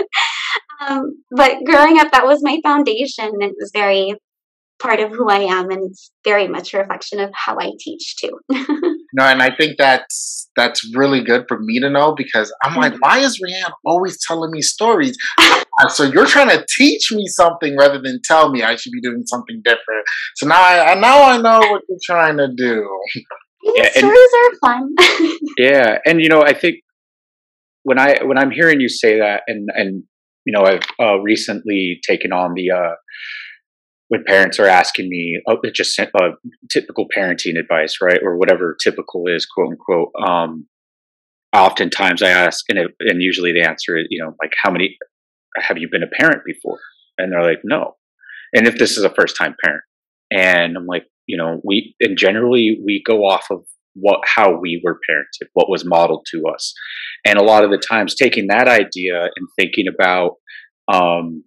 um, 0.88 1.22
but 1.30 1.64
growing 1.64 1.98
up, 1.98 2.12
that 2.12 2.26
was 2.26 2.40
my 2.42 2.58
foundation. 2.62 3.30
It 3.40 3.54
was 3.58 3.70
very 3.72 4.14
part 4.80 4.98
of 4.98 5.12
who 5.12 5.28
I 5.28 5.40
am, 5.40 5.70
and 5.70 5.90
it's 5.90 6.10
very 6.24 6.48
much 6.48 6.74
a 6.74 6.78
reflection 6.78 7.20
of 7.20 7.30
how 7.34 7.56
I 7.58 7.70
teach 7.78 8.16
too. 8.16 8.38
no, 8.50 9.24
and 9.24 9.42
I 9.42 9.54
think 9.54 9.76
that's 9.78 10.50
that's 10.56 10.94
really 10.94 11.22
good 11.22 11.44
for 11.48 11.58
me 11.60 11.78
to 11.80 11.88
know 11.88 12.14
because 12.14 12.52
I'm 12.62 12.76
like, 12.76 12.94
why 13.00 13.20
is 13.20 13.40
Reiane 13.40 13.72
always 13.86 14.18
telling 14.26 14.50
me 14.50 14.60
stories? 14.60 15.16
so 15.88 16.04
you're 16.04 16.26
trying 16.26 16.50
to 16.50 16.66
teach 16.76 17.10
me 17.12 17.26
something 17.26 17.76
rather 17.78 18.00
than 18.00 18.20
tell 18.24 18.50
me 18.50 18.62
I 18.62 18.76
should 18.76 18.92
be 18.92 19.00
doing 19.00 19.22
something 19.26 19.62
different. 19.64 20.04
So 20.36 20.46
now 20.46 20.62
I 20.62 20.94
now 20.96 21.22
I 21.30 21.38
know 21.38 21.58
what 21.70 21.82
you're 21.88 21.98
trying 22.04 22.36
to 22.38 22.48
do 22.54 22.86
yeah, 23.62 23.90
stories 23.90 24.30
are 24.36 24.54
fun. 24.60 24.94
yeah, 25.58 25.98
and 26.04 26.20
you 26.20 26.28
know, 26.28 26.42
I 26.42 26.52
think 26.52 26.76
when 27.82 27.98
I 27.98 28.22
when 28.22 28.38
I'm 28.38 28.50
hearing 28.50 28.80
you 28.80 28.88
say 28.88 29.18
that, 29.18 29.42
and 29.46 29.68
and 29.74 30.04
you 30.44 30.52
know, 30.52 30.64
I've 30.64 30.82
uh, 31.00 31.18
recently 31.20 32.00
taken 32.06 32.32
on 32.32 32.54
the 32.54 32.70
uh, 32.70 32.94
when 34.08 34.24
parents 34.24 34.58
are 34.58 34.66
asking 34.66 35.08
me 35.08 35.40
oh, 35.48 35.56
just 35.74 35.98
uh, 35.98 36.04
typical 36.70 37.06
parenting 37.16 37.58
advice, 37.58 37.96
right, 38.02 38.20
or 38.22 38.36
whatever 38.36 38.76
typical 38.82 39.26
is, 39.26 39.46
quote 39.46 39.70
unquote. 39.70 40.10
Um, 40.22 40.66
oftentimes 41.54 42.22
I 42.22 42.30
ask, 42.30 42.64
and 42.68 42.78
it, 42.78 42.90
and 43.00 43.22
usually 43.22 43.52
the 43.52 43.66
answer 43.66 43.96
is, 43.96 44.06
you 44.10 44.22
know, 44.22 44.34
like 44.42 44.52
how 44.62 44.70
many 44.70 44.96
have 45.58 45.78
you 45.78 45.88
been 45.90 46.02
a 46.02 46.18
parent 46.18 46.42
before? 46.44 46.78
And 47.18 47.32
they're 47.32 47.42
like, 47.42 47.60
no. 47.64 47.96
And 48.54 48.66
if 48.66 48.76
this 48.76 48.96
is 48.96 49.04
a 49.04 49.14
first 49.14 49.36
time 49.36 49.54
parent, 49.64 49.82
and 50.30 50.76
I'm 50.76 50.86
like, 50.86 51.04
you 51.32 51.38
know, 51.38 51.62
we 51.64 51.94
and 51.98 52.18
generally 52.18 52.78
we 52.84 53.02
go 53.06 53.20
off 53.20 53.46
of 53.50 53.64
what 53.94 54.20
how 54.26 54.54
we 54.54 54.82
were 54.84 55.00
parented, 55.08 55.48
what 55.54 55.70
was 55.70 55.82
modeled 55.82 56.26
to 56.30 56.42
us, 56.54 56.74
and 57.26 57.38
a 57.38 57.42
lot 57.42 57.64
of 57.64 57.70
the 57.70 57.78
times 57.78 58.14
taking 58.14 58.48
that 58.48 58.68
idea 58.68 59.22
and 59.22 59.48
thinking 59.58 59.86
about 59.88 60.32
um, 60.92 61.42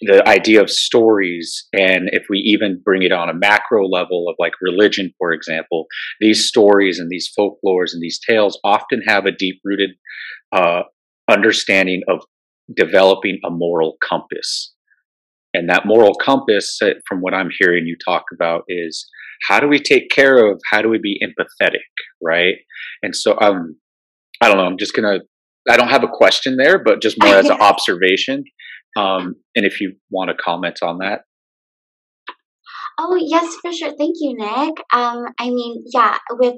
the 0.00 0.28
idea 0.28 0.60
of 0.60 0.68
stories 0.68 1.68
and 1.72 2.10
if 2.12 2.24
we 2.28 2.38
even 2.38 2.82
bring 2.84 3.02
it 3.02 3.12
on 3.12 3.30
a 3.30 3.34
macro 3.34 3.86
level 3.86 4.26
of 4.28 4.34
like 4.38 4.52
religion 4.60 5.10
for 5.18 5.32
example 5.32 5.86
these 6.20 6.46
stories 6.46 6.98
and 6.98 7.08
these 7.08 7.32
folklores 7.38 7.94
and 7.94 8.02
these 8.02 8.20
tales 8.28 8.58
often 8.62 9.00
have 9.08 9.24
a 9.24 9.32
deep 9.32 9.58
rooted 9.64 9.90
uh, 10.52 10.82
understanding 11.30 12.02
of 12.08 12.20
developing 12.76 13.38
a 13.46 13.50
moral 13.50 13.96
compass 14.06 14.74
and 15.56 15.68
that 15.70 15.86
moral 15.86 16.14
compass 16.14 16.78
uh, 16.82 16.90
from 17.08 17.20
what 17.20 17.34
i'm 17.34 17.50
hearing 17.58 17.86
you 17.86 17.96
talk 18.04 18.24
about 18.32 18.62
is 18.68 19.06
how 19.48 19.58
do 19.58 19.68
we 19.68 19.78
take 19.78 20.10
care 20.10 20.46
of 20.46 20.60
how 20.70 20.82
do 20.82 20.88
we 20.88 20.98
be 20.98 21.18
empathetic 21.22 21.88
right 22.22 22.54
and 23.02 23.16
so 23.16 23.36
um 23.40 23.76
i 24.40 24.48
don't 24.48 24.58
know 24.58 24.64
i'm 24.64 24.78
just 24.78 24.94
gonna 24.94 25.18
i 25.68 25.76
don't 25.76 25.88
have 25.88 26.04
a 26.04 26.08
question 26.08 26.56
there 26.56 26.78
but 26.82 27.02
just 27.02 27.16
more 27.22 27.34
as 27.34 27.48
an 27.48 27.60
observation 27.60 28.44
um, 28.96 29.36
and 29.54 29.66
if 29.66 29.80
you 29.80 29.94
want 30.10 30.30
to 30.30 30.42
comment 30.42 30.78
on 30.82 30.98
that. 30.98 31.20
Oh, 32.98 33.14
yes, 33.14 33.54
for 33.60 33.70
sure. 33.74 33.90
Thank 33.94 34.16
you, 34.20 34.34
Nick. 34.38 34.74
Um, 34.90 35.26
I 35.38 35.50
mean, 35.50 35.84
yeah, 35.92 36.16
with 36.30 36.54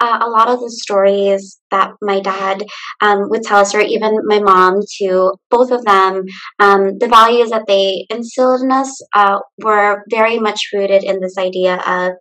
uh, 0.00 0.20
a 0.22 0.28
lot 0.30 0.48
of 0.48 0.60
the 0.60 0.70
stories 0.70 1.60
that 1.70 1.90
my 2.00 2.18
dad 2.20 2.64
um, 3.02 3.28
would 3.28 3.42
tell 3.42 3.58
us, 3.58 3.74
or 3.74 3.80
even 3.80 4.16
my 4.24 4.38
mom 4.38 4.80
too, 4.98 5.32
both 5.50 5.70
of 5.70 5.84
them, 5.84 6.24
um, 6.58 6.96
the 6.98 7.08
values 7.08 7.50
that 7.50 7.66
they 7.68 8.06
instilled 8.08 8.62
in 8.62 8.72
us 8.72 8.90
uh, 9.14 9.40
were 9.62 10.02
very 10.10 10.38
much 10.38 10.60
rooted 10.72 11.04
in 11.04 11.20
this 11.20 11.36
idea 11.36 11.76
of 11.86 12.12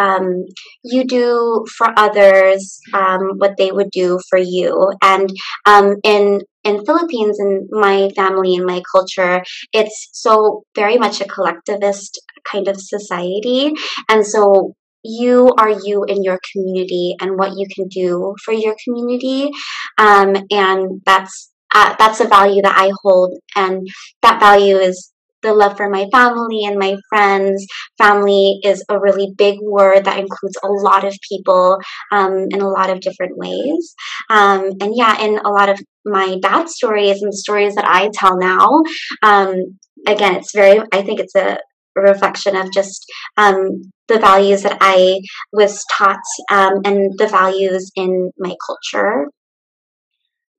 um, 0.00 0.44
you 0.82 1.04
do 1.04 1.64
for 1.76 1.88
others 1.96 2.80
um, 2.94 3.20
what 3.38 3.56
they 3.58 3.70
would 3.70 3.90
do 3.92 4.18
for 4.28 4.38
you. 4.38 4.92
And 5.02 5.30
um, 5.66 5.96
in 6.02 6.40
in 6.64 6.84
Philippines 6.84 7.38
in 7.40 7.68
my 7.70 8.10
family 8.16 8.54
and 8.54 8.66
my 8.66 8.82
culture, 8.92 9.42
it's 9.72 10.08
so 10.12 10.64
very 10.74 10.98
much 10.98 11.20
a 11.20 11.26
collectivist 11.26 12.20
kind 12.50 12.68
of 12.68 12.80
society. 12.80 13.72
And 14.08 14.26
so 14.26 14.74
you 15.02 15.52
are 15.58 15.70
you 15.70 16.04
in 16.04 16.22
your 16.22 16.38
community 16.52 17.16
and 17.20 17.38
what 17.38 17.52
you 17.56 17.66
can 17.74 17.88
do 17.88 18.34
for 18.44 18.52
your 18.52 18.74
community. 18.84 19.50
Um, 19.98 20.36
and 20.50 21.00
that's 21.06 21.50
uh, 21.74 21.94
that's 21.98 22.20
a 22.20 22.26
value 22.26 22.62
that 22.62 22.76
I 22.76 22.90
hold, 23.02 23.38
and 23.54 23.86
that 24.22 24.40
value 24.40 24.76
is 24.76 25.12
the 25.42 25.54
love 25.54 25.76
for 25.76 25.88
my 25.88 26.06
family 26.12 26.64
and 26.64 26.78
my 26.78 26.96
friends. 27.08 27.66
Family 27.98 28.60
is 28.64 28.84
a 28.88 28.98
really 28.98 29.32
big 29.36 29.58
word 29.62 30.04
that 30.04 30.18
includes 30.18 30.56
a 30.62 30.68
lot 30.68 31.04
of 31.04 31.16
people 31.28 31.78
um, 32.12 32.46
in 32.50 32.60
a 32.60 32.68
lot 32.68 32.90
of 32.90 33.00
different 33.00 33.36
ways. 33.36 33.94
Um, 34.28 34.72
and 34.80 34.92
yeah, 34.94 35.20
in 35.22 35.38
a 35.38 35.50
lot 35.50 35.68
of 35.68 35.80
my 36.04 36.38
dad's 36.40 36.74
stories 36.74 37.22
and 37.22 37.34
stories 37.34 37.74
that 37.74 37.86
I 37.86 38.10
tell 38.14 38.38
now, 38.38 38.82
um, 39.22 39.78
again, 40.06 40.36
it's 40.36 40.54
very, 40.54 40.80
I 40.92 41.02
think 41.02 41.20
it's 41.20 41.34
a 41.34 41.58
reflection 41.96 42.56
of 42.56 42.72
just 42.72 43.04
um, 43.36 43.82
the 44.08 44.18
values 44.18 44.62
that 44.62 44.78
I 44.80 45.20
was 45.52 45.84
taught 45.92 46.18
um, 46.50 46.80
and 46.84 47.12
the 47.18 47.26
values 47.26 47.90
in 47.96 48.30
my 48.38 48.54
culture 48.66 49.26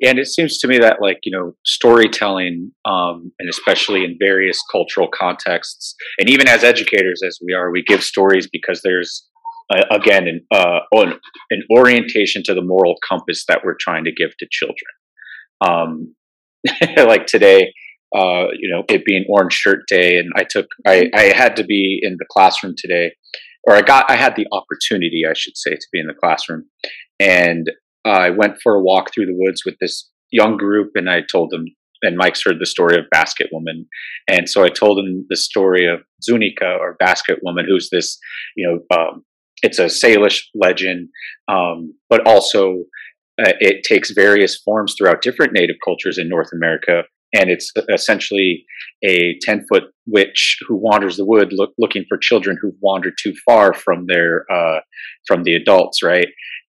and 0.01 0.17
it 0.20 0.27
seems 0.27 0.58
to 0.60 0.67
me 0.67 0.77
that 0.79 0.98
like 1.01 1.20
you 1.24 1.31
know 1.31 1.53
storytelling 1.65 2.72
um, 2.86 3.31
and 3.39 3.50
especially 3.50 4.03
in 4.03 4.17
various 4.20 4.60
cultural 4.72 5.08
contexts 5.13 5.96
and 6.20 6.29
even 6.29 6.48
as 6.48 6.63
educators 6.63 7.22
as 7.25 7.38
we 7.46 7.53
are 7.53 7.72
we 7.72 7.84
give 7.84 8.03
stories 8.03 8.48
because 8.51 8.81
there's 8.84 9.27
uh, 9.74 9.84
again 9.91 10.27
an, 10.27 10.46
uh, 10.51 10.79
an 10.93 11.63
orientation 11.72 12.43
to 12.43 12.53
the 12.53 12.62
moral 12.62 12.96
compass 13.08 13.46
that 13.48 13.62
we're 13.63 13.77
trying 13.79 14.03
to 14.03 14.12
give 14.12 14.31
to 14.38 14.48
children. 14.51 14.75
Um, 15.62 16.15
like 16.98 17.25
today 17.25 17.74
uh, 18.15 18.48
you 18.58 18.70
know 18.70 18.84
it 18.89 19.05
being 19.05 19.25
orange 19.29 19.53
shirt 19.53 19.84
day 19.88 20.17
and 20.17 20.31
i 20.36 20.43
took 20.48 20.67
I, 20.86 21.10
I 21.15 21.34
had 21.34 21.55
to 21.55 21.63
be 21.63 22.00
in 22.01 22.17
the 22.20 22.25
classroom 22.29 22.75
today 22.77 23.13
or 23.63 23.74
i 23.75 23.81
got 23.81 24.10
i 24.10 24.15
had 24.15 24.36
the 24.36 24.48
opportunity 24.51 25.24
i 25.27 25.34
should 25.34 25.58
say 25.58 25.72
to 25.72 25.88
be 25.91 26.00
in 26.00 26.08
the 26.08 26.13
classroom. 26.13 26.65
And 27.20 27.70
I 28.05 28.29
went 28.29 28.58
for 28.62 28.75
a 28.75 28.81
walk 28.81 29.13
through 29.13 29.27
the 29.27 29.38
woods 29.38 29.63
with 29.65 29.75
this 29.79 30.10
young 30.31 30.58
group, 30.58 30.91
and 30.96 31.10
I 31.10 31.22
told 31.31 31.51
them. 31.51 31.65
And 32.03 32.17
Mike's 32.17 32.41
heard 32.43 32.58
the 32.60 32.65
story 32.65 32.98
of 32.98 33.05
Basket 33.12 33.50
Woman, 33.51 33.86
and 34.27 34.50
so 34.50 34.63
I 34.63 34.70
told 34.70 34.98
him 34.98 35.27
the 35.29 35.38
story 35.38 35.88
of 35.88 36.00
Zunika 36.27 36.79
or 36.79 36.96
Basket 37.00 37.38
Woman, 37.43 37.67
who's 37.70 37.91
this, 37.91 38.17
you 38.55 38.67
know, 38.67 38.98
um, 38.98 39.24
it's 39.62 39.79
a 39.79 39.86
Salish 39.86 40.41
legend, 40.55 41.10
um, 41.48 41.93
but 42.10 42.25
also 42.25 42.86
uh, 43.39 43.53
it 43.60 43.84
takes 43.84 44.12
various 44.12 44.60
forms 44.62 44.96
throughout 44.98 45.22
different 45.22 45.53
native 45.53 45.77
cultures 45.84 46.17
in 46.17 46.27
North 46.29 46.50
America. 46.53 47.03
And 47.34 47.50
it's 47.50 47.72
essentially 47.89 48.65
a 49.05 49.38
10 49.41 49.65
foot 49.72 49.84
witch 50.05 50.58
who 50.67 50.75
wanders 50.75 51.15
the 51.15 51.25
wood 51.25 51.53
look, 51.53 51.72
looking 51.77 52.03
for 52.10 52.17
children 52.17 52.58
who've 52.62 52.75
wandered 52.81 53.13
too 53.22 53.34
far 53.46 53.74
from 53.74 54.05
their, 54.08 54.46
uh, 54.51 54.81
from 55.27 55.43
the 55.43 55.55
adults, 55.55 56.03
right? 56.03 56.27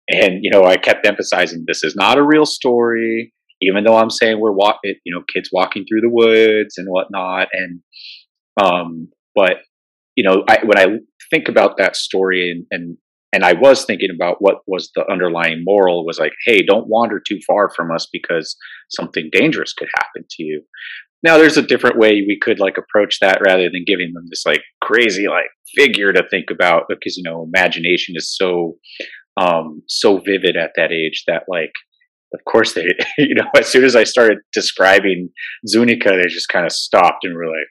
And 0.10 0.40
you 0.42 0.52
know, 0.52 0.64
I 0.64 0.78
kept 0.78 1.06
emphasizing 1.06 1.66
this 1.68 1.84
is 1.84 1.96
not 1.96 2.18
a 2.18 2.24
real 2.24 2.46
story, 2.46 3.34
even 3.62 3.84
though 3.84 3.98
I'm 3.98 4.10
saying 4.10 4.40
we're 4.40 4.52
walking, 4.52 4.96
you 5.06 5.16
know, 5.16 5.24
kids 5.34 5.50
walking 5.52 5.86
through 5.88 6.02
the 6.02 6.10
woods 6.10 6.76
and 6.78 6.88
whatnot. 6.90 7.48
And 7.54 7.82
um, 8.62 9.10
but 9.36 9.58
you 10.16 10.24
know, 10.24 10.44
I, 10.48 10.60
when 10.66 10.78
I 10.78 10.98
think 11.30 11.48
about 11.48 11.78
that 11.78 11.96
story 11.96 12.52
and, 12.52 12.66
and 12.72 12.98
and 13.34 13.46
I 13.46 13.54
was 13.54 13.86
thinking 13.86 14.10
about 14.14 14.38
what 14.40 14.58
was 14.68 14.92
the 14.94 15.10
underlying 15.10 15.64
moral 15.64 16.06
was 16.06 16.20
like, 16.20 16.34
hey, 16.46 16.64
don't 16.64 16.90
wander 16.90 17.22
too 17.26 17.40
far 17.48 17.70
from 17.74 17.90
us 17.90 18.08
because 18.12 18.58
something 18.90 19.30
dangerous 19.32 19.72
could 19.72 19.88
happen 19.98 20.26
to 20.30 20.44
you. 20.44 20.64
Now 21.24 21.38
there's 21.38 21.58
a 21.58 21.62
different 21.62 21.98
way 21.98 22.26
we 22.28 22.38
could 22.42 22.60
like 22.60 22.78
approach 22.78 23.20
that 23.22 23.42
rather 23.46 23.70
than 23.72 23.86
giving 23.86 24.12
them 24.14 24.26
this 24.30 24.44
like 24.46 24.64
crazy 24.82 25.28
like 25.28 25.46
figure 25.76 26.12
to 26.12 26.28
think 26.30 26.48
about 26.52 26.84
because 26.90 27.16
you 27.16 27.24
know 27.24 27.48
imagination 27.54 28.16
is 28.18 28.36
so 28.36 28.78
um, 29.38 29.82
so 29.88 30.18
vivid 30.18 30.58
at 30.58 30.72
that 30.76 30.92
age 30.92 31.24
that 31.28 31.44
like 31.48 31.72
of 32.34 32.40
course 32.46 32.74
they 32.74 32.86
you 33.18 33.36
know 33.36 33.46
as 33.58 33.68
soon 33.68 33.84
as 33.84 33.96
i 33.96 34.04
started 34.04 34.40
describing 34.54 35.30
zunica 35.68 36.22
they 36.22 36.28
just 36.28 36.50
kind 36.50 36.66
of 36.66 36.72
stopped 36.72 37.24
and 37.24 37.36
were 37.36 37.48
like 37.48 37.68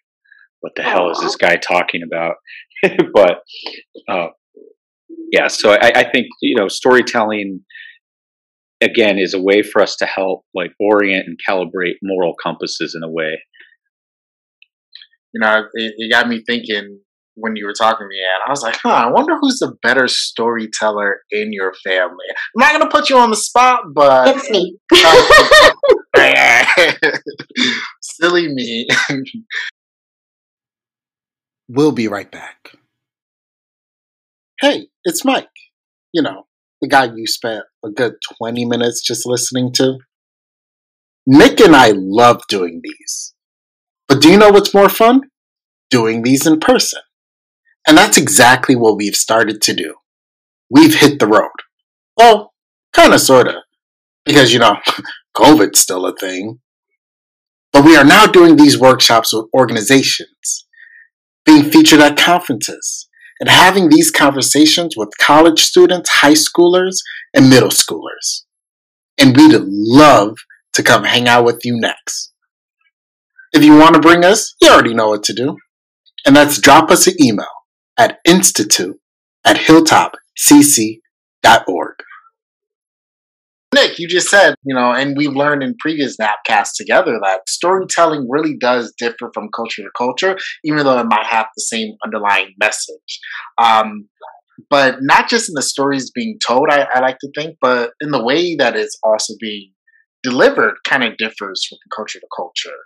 what 0.60 0.72
the 0.76 0.82
Aww. 0.82 0.92
hell 0.92 1.10
is 1.10 1.20
this 1.20 1.36
guy 1.36 1.56
talking 1.56 2.02
about 2.02 2.36
but 3.14 3.40
uh, 4.08 4.28
yeah 5.32 5.48
so 5.48 5.72
I, 5.72 5.92
I 5.94 6.10
think 6.10 6.26
you 6.40 6.56
know 6.56 6.68
storytelling 6.68 7.60
again 8.80 9.18
is 9.18 9.34
a 9.34 9.40
way 9.40 9.62
for 9.62 9.82
us 9.82 9.96
to 9.96 10.06
help 10.06 10.44
like 10.54 10.72
orient 10.80 11.26
and 11.26 11.38
calibrate 11.46 11.96
moral 12.02 12.34
compasses 12.42 12.94
in 12.94 13.02
a 13.02 13.10
way 13.10 13.38
you 15.32 15.40
know 15.40 15.64
it, 15.74 15.94
it 15.96 16.12
got 16.12 16.28
me 16.28 16.42
thinking 16.46 17.00
when 17.40 17.56
you 17.56 17.66
were 17.66 17.72
talking 17.72 18.04
to 18.04 18.08
me, 18.08 18.18
and 18.18 18.42
I 18.46 18.50
was 18.50 18.62
like, 18.62 18.76
huh, 18.82 18.90
I 18.90 19.10
wonder 19.10 19.36
who's 19.40 19.58
the 19.58 19.74
better 19.82 20.08
storyteller 20.08 21.20
in 21.30 21.52
your 21.52 21.74
family. 21.84 22.24
I'm 22.30 22.60
not 22.60 22.72
gonna 22.72 22.90
put 22.90 23.10
you 23.10 23.18
on 23.18 23.30
the 23.30 23.36
spot, 23.36 23.80
but 23.94 24.36
it's 24.36 24.50
me. 24.50 24.76
Silly 28.02 28.48
me. 28.48 28.86
we'll 31.68 31.92
be 31.92 32.08
right 32.08 32.30
back. 32.30 32.74
Hey, 34.60 34.88
it's 35.04 35.24
Mike. 35.24 35.48
You 36.12 36.22
know, 36.22 36.46
the 36.80 36.88
guy 36.88 37.04
you 37.04 37.26
spent 37.26 37.64
a 37.84 37.90
good 37.90 38.14
20 38.38 38.64
minutes 38.66 39.02
just 39.02 39.26
listening 39.26 39.72
to. 39.74 39.98
Nick 41.26 41.60
and 41.60 41.76
I 41.76 41.92
love 41.94 42.42
doing 42.48 42.80
these. 42.82 43.34
But 44.08 44.20
do 44.20 44.30
you 44.30 44.36
know 44.36 44.50
what's 44.50 44.74
more 44.74 44.88
fun? 44.88 45.22
Doing 45.88 46.22
these 46.22 46.46
in 46.46 46.60
person. 46.60 47.00
And 47.90 47.98
that's 47.98 48.16
exactly 48.16 48.76
what 48.76 48.96
we've 48.96 49.16
started 49.16 49.60
to 49.62 49.74
do. 49.74 49.96
We've 50.70 50.94
hit 50.94 51.18
the 51.18 51.26
road. 51.26 51.50
Well, 52.16 52.52
kind 52.92 53.12
of, 53.12 53.20
sort 53.20 53.48
of. 53.48 53.56
Because, 54.24 54.52
you 54.52 54.60
know, 54.60 54.76
COVID's 55.36 55.80
still 55.80 56.06
a 56.06 56.14
thing. 56.14 56.60
But 57.72 57.84
we 57.84 57.96
are 57.96 58.04
now 58.04 58.26
doing 58.26 58.54
these 58.54 58.78
workshops 58.78 59.32
with 59.32 59.46
organizations, 59.52 60.68
being 61.44 61.64
featured 61.64 61.98
at 61.98 62.16
conferences, 62.16 63.08
and 63.40 63.48
having 63.48 63.88
these 63.88 64.12
conversations 64.12 64.96
with 64.96 65.08
college 65.20 65.60
students, 65.60 66.10
high 66.10 66.34
schoolers, 66.34 66.98
and 67.34 67.50
middle 67.50 67.70
schoolers. 67.70 68.44
And 69.18 69.36
we'd 69.36 69.60
love 69.64 70.36
to 70.74 70.84
come 70.84 71.02
hang 71.02 71.26
out 71.26 71.44
with 71.44 71.64
you 71.64 71.76
next. 71.76 72.32
If 73.52 73.64
you 73.64 73.76
want 73.76 73.96
to 73.96 74.00
bring 74.00 74.24
us, 74.24 74.54
you 74.60 74.70
already 74.70 74.94
know 74.94 75.08
what 75.08 75.24
to 75.24 75.34
do. 75.34 75.56
And 76.24 76.36
that's 76.36 76.60
drop 76.60 76.92
us 76.92 77.08
an 77.08 77.14
email 77.20 77.48
at 78.00 78.18
institute 78.24 78.98
at 79.44 79.56
hilltopcc.org. 79.56 81.94
Nick, 83.72 83.98
you 83.98 84.08
just 84.08 84.28
said, 84.28 84.56
you 84.64 84.74
know, 84.74 84.92
and 84.92 85.16
we've 85.16 85.36
learned 85.36 85.62
in 85.62 85.76
previous 85.78 86.16
Napcasts 86.16 86.72
together 86.76 87.20
that 87.22 87.42
storytelling 87.46 88.26
really 88.28 88.56
does 88.58 88.92
differ 88.98 89.30
from 89.32 89.48
culture 89.54 89.82
to 89.82 89.90
culture, 89.96 90.36
even 90.64 90.84
though 90.84 90.98
it 90.98 91.04
might 91.04 91.26
have 91.26 91.46
the 91.54 91.62
same 91.62 91.94
underlying 92.04 92.52
message. 92.58 93.20
Um, 93.58 94.08
but 94.70 94.98
not 95.02 95.28
just 95.28 95.48
in 95.48 95.54
the 95.54 95.62
stories 95.62 96.10
being 96.10 96.38
told, 96.44 96.68
I, 96.70 96.88
I 96.92 97.00
like 97.00 97.18
to 97.20 97.30
think, 97.36 97.58
but 97.60 97.92
in 98.00 98.10
the 98.10 98.24
way 98.24 98.56
that 98.56 98.76
it's 98.76 98.98
also 99.04 99.34
being 99.38 99.72
delivered 100.22 100.74
kind 100.86 101.04
of 101.04 101.16
differs 101.16 101.64
from 101.68 101.78
culture 101.94 102.18
to 102.18 102.26
culture. 102.34 102.76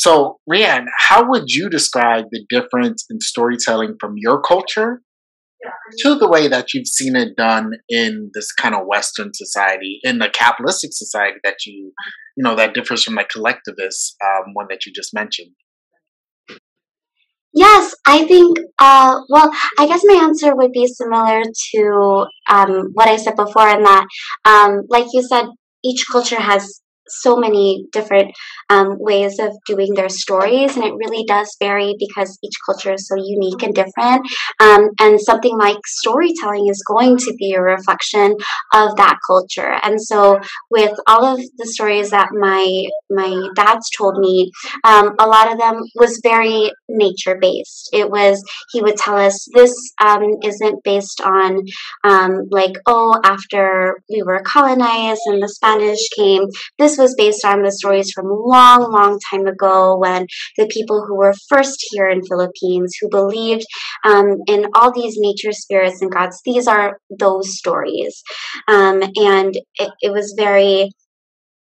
So, 0.00 0.38
Reiane, 0.50 0.86
how 0.98 1.28
would 1.28 1.50
you 1.50 1.68
describe 1.68 2.24
the 2.30 2.42
difference 2.48 3.04
in 3.10 3.20
storytelling 3.20 3.96
from 4.00 4.14
your 4.16 4.40
culture 4.40 5.02
to 5.98 6.14
the 6.14 6.26
way 6.26 6.48
that 6.48 6.72
you've 6.72 6.86
seen 6.86 7.14
it 7.14 7.36
done 7.36 7.72
in 7.90 8.30
this 8.32 8.50
kind 8.50 8.74
of 8.74 8.86
Western 8.86 9.32
society, 9.34 10.00
in 10.02 10.18
the 10.18 10.30
capitalistic 10.30 10.92
society 10.94 11.36
that 11.44 11.66
you, 11.66 11.92
you 12.34 12.42
know, 12.42 12.56
that 12.56 12.72
differs 12.72 13.04
from 13.04 13.16
the 13.16 13.26
collectivist 13.30 14.16
um, 14.24 14.54
one 14.54 14.68
that 14.70 14.86
you 14.86 14.92
just 14.94 15.12
mentioned? 15.12 15.50
Yes, 17.52 17.94
I 18.06 18.24
think, 18.24 18.56
uh, 18.78 19.20
well, 19.28 19.50
I 19.78 19.86
guess 19.86 20.00
my 20.04 20.14
answer 20.14 20.56
would 20.56 20.72
be 20.72 20.86
similar 20.86 21.42
to 21.42 22.26
um, 22.48 22.90
what 22.94 23.08
I 23.08 23.16
said 23.16 23.36
before, 23.36 23.68
in 23.68 23.82
that, 23.82 24.06
um, 24.46 24.86
like 24.88 25.08
you 25.12 25.22
said, 25.22 25.44
each 25.84 26.06
culture 26.10 26.40
has 26.40 26.80
so 27.10 27.36
many 27.36 27.86
different 27.92 28.34
um, 28.68 28.96
ways 28.98 29.38
of 29.38 29.52
doing 29.66 29.94
their 29.94 30.08
stories, 30.08 30.76
and 30.76 30.84
it 30.84 30.94
really 30.94 31.24
does 31.24 31.56
vary 31.58 31.94
because 31.98 32.38
each 32.42 32.54
culture 32.64 32.94
is 32.94 33.08
so 33.08 33.16
unique 33.16 33.62
and 33.62 33.74
different. 33.74 34.26
Um, 34.60 34.90
and 35.00 35.20
something 35.20 35.56
like 35.58 35.78
storytelling 35.86 36.68
is 36.68 36.82
going 36.86 37.16
to 37.18 37.34
be 37.38 37.54
a 37.54 37.62
reflection 37.62 38.36
of 38.74 38.96
that 38.96 39.18
culture. 39.26 39.78
And 39.82 40.00
so, 40.00 40.40
with 40.70 40.92
all 41.06 41.24
of 41.24 41.40
the 41.58 41.66
stories 41.66 42.10
that 42.10 42.28
my 42.32 42.84
my 43.10 43.48
dad's 43.54 43.88
told 43.96 44.18
me, 44.18 44.50
um, 44.84 45.14
a 45.18 45.26
lot 45.26 45.52
of 45.52 45.58
them 45.58 45.82
was 45.96 46.20
very 46.22 46.70
nature 46.88 47.38
based. 47.40 47.90
It 47.92 48.10
was 48.10 48.42
he 48.72 48.80
would 48.80 48.96
tell 48.96 49.16
us 49.16 49.46
this 49.54 49.74
um, 50.02 50.22
isn't 50.42 50.84
based 50.84 51.20
on 51.20 51.64
um, 52.04 52.46
like 52.50 52.72
oh 52.86 53.18
after 53.24 54.00
we 54.08 54.22
were 54.22 54.42
colonized 54.44 55.22
and 55.26 55.42
the 55.42 55.48
Spanish 55.48 56.08
came. 56.16 56.44
This 56.78 56.98
was 57.00 57.14
based 57.16 57.44
on 57.44 57.62
the 57.62 57.72
stories 57.72 58.12
from 58.12 58.26
long, 58.28 58.90
long 58.92 59.18
time 59.30 59.46
ago 59.46 59.98
when 59.98 60.26
the 60.56 60.66
people 60.66 61.04
who 61.06 61.16
were 61.16 61.34
first 61.48 61.84
here 61.90 62.08
in 62.08 62.22
Philippines, 62.24 62.96
who 63.00 63.08
believed 63.08 63.64
um, 64.04 64.36
in 64.46 64.66
all 64.74 64.92
these 64.92 65.16
nature 65.18 65.52
spirits 65.52 66.00
and 66.00 66.12
gods, 66.12 66.40
these 66.44 66.68
are 66.68 66.98
those 67.18 67.56
stories. 67.56 68.22
Um, 68.68 69.02
and 69.16 69.54
it, 69.78 69.90
it 70.00 70.12
was 70.12 70.34
very 70.36 70.90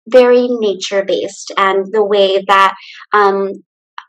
very 0.08 0.48
nature 0.48 1.04
based 1.04 1.52
and 1.56 1.86
the 1.92 2.04
way 2.04 2.42
that 2.48 2.74
um, 3.12 3.52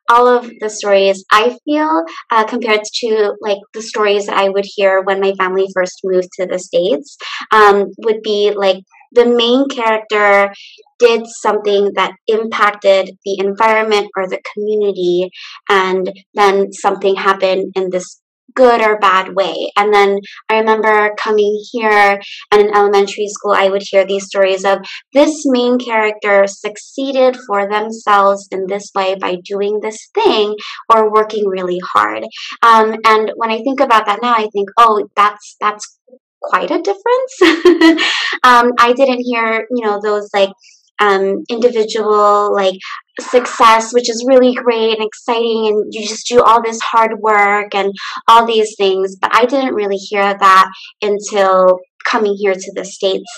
all 0.10 0.27
of 0.27 0.50
the 0.60 0.70
stories 0.70 1.24
I 1.32 1.58
feel 1.65 2.03
uh, 2.32 2.46
compared 2.46 2.82
to 2.84 3.34
like 3.41 3.60
the 3.74 3.82
stories 3.82 4.27
I 4.27 4.50
would 4.50 4.65
hear 4.65 5.01
when 5.01 5.22
my 5.22 5.34
family 5.34 5.68
first 5.74 6.01
moved 6.03 6.30
to 6.39 6.46
the 6.46 6.60
States 6.60 7.18
um, 7.51 7.91
would 8.00 8.22
be 8.22 8.51
like 8.56 8.84
the 9.12 9.25
main 9.25 9.68
character 9.68 10.53
did 11.00 11.25
something 11.25 11.91
that 11.96 12.13
impacted 12.27 13.12
the 13.25 13.38
environment 13.39 14.08
or 14.15 14.27
the 14.27 14.41
community 14.53 15.30
and 15.70 16.12
then 16.34 16.72
something 16.72 17.15
happened 17.15 17.72
in 17.75 17.89
this 17.89 18.22
good 18.56 18.82
or 18.82 19.00
bad 19.00 19.36
way. 19.36 19.72
And 19.77 19.94
then 19.94 20.20
I 20.50 20.60
remember 20.60 21.13
coming 21.18 21.62
here 21.72 22.20
and 22.51 22.62
in 22.62 22.75
elementary 22.75 23.27
school, 23.27 23.53
I 23.53 23.70
would 23.70 23.84
hear 23.89 24.06
these 24.06 24.25
stories 24.25 24.65
of 24.65 24.80
this 25.13 25.44
main 25.46 25.80
character 25.80 26.46
succeeded 26.48 27.38
for 27.48 27.70
themselves 27.70 28.48
in 28.51 28.68
this 28.68 28.91
way 28.96 29.15
by 29.15 29.38
doing 29.44 29.80
this 29.82 30.10
thing 30.13 30.56
or 30.94 31.12
working 31.12 31.48
really 31.48 31.80
hard. 31.94 32.24
Um, 32.62 32.96
and 33.06 33.32
when 33.36 33.51
I 33.51 33.58
think 33.58 33.80
about 33.80 34.06
that 34.06 34.20
now, 34.22 34.34
I 34.34 34.48
think, 34.53 34.70
oh, 34.77 35.08
that's 35.15 35.56
that's 35.60 36.00
quite 36.41 36.71
a 36.71 36.81
difference. 36.81 38.01
um, 38.43 38.71
I 38.79 38.93
didn't 38.95 39.21
hear, 39.21 39.67
you 39.71 39.86
know, 39.86 40.00
those 40.01 40.29
like 40.33 40.51
um, 41.00 41.43
individual 41.50 42.53
like 42.53 42.75
success, 43.19 43.93
which 43.93 44.10
is 44.10 44.25
really 44.27 44.53
great 44.53 44.98
and 44.98 45.05
exciting, 45.05 45.67
and 45.67 45.86
you 45.91 46.07
just 46.07 46.27
do 46.27 46.41
all 46.41 46.62
this 46.62 46.79
hard 46.81 47.19
work 47.19 47.74
and 47.74 47.91
all 48.27 48.45
these 48.45 48.75
things. 48.77 49.15
But 49.19 49.32
I 49.34 49.45
didn't 49.45 49.73
really 49.73 49.97
hear 49.97 50.36
that 50.38 50.71
until 51.01 51.80
coming 52.06 52.36
here 52.38 52.54
to 52.54 52.71
the 52.75 52.86
states 52.86 53.32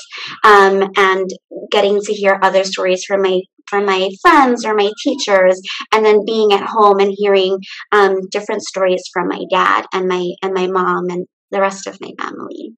um, 0.44 0.90
and 0.96 1.30
getting 1.72 2.00
to 2.02 2.14
hear 2.14 2.40
other 2.42 2.64
stories 2.64 3.04
from 3.06 3.22
my 3.22 3.42
from 3.70 3.86
my 3.86 4.10
friends 4.22 4.66
or 4.66 4.76
my 4.76 4.92
teachers, 5.04 5.62
and 5.94 6.06
then 6.06 6.26
being 6.26 6.52
at 6.52 6.68
home 6.68 7.00
and 7.00 7.14
hearing 7.18 7.58
um, 7.94 8.20
different 8.30 8.62
stories 8.62 9.04
from 9.12 9.30
my 9.30 9.42
dad 9.50 9.86
and 9.94 10.08
my 10.08 10.32
and 10.42 10.54
my 10.54 10.68
mom 10.68 11.10
and 11.10 11.26
the 11.52 11.62
rest 11.62 11.88
of 11.88 12.00
my 12.02 12.12
family. 12.20 12.76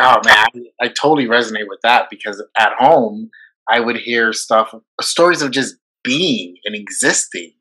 Oh 0.00 0.20
man, 0.24 0.46
I, 0.80 0.86
I 0.86 0.88
totally 0.88 1.26
resonate 1.26 1.68
with 1.68 1.80
that 1.82 2.06
because 2.10 2.42
at 2.58 2.72
home 2.78 3.30
I 3.70 3.80
would 3.80 3.96
hear 3.96 4.32
stuff, 4.32 4.74
stories 5.00 5.42
of 5.42 5.50
just 5.50 5.76
being 6.02 6.54
and 6.64 6.74
existing, 6.74 7.52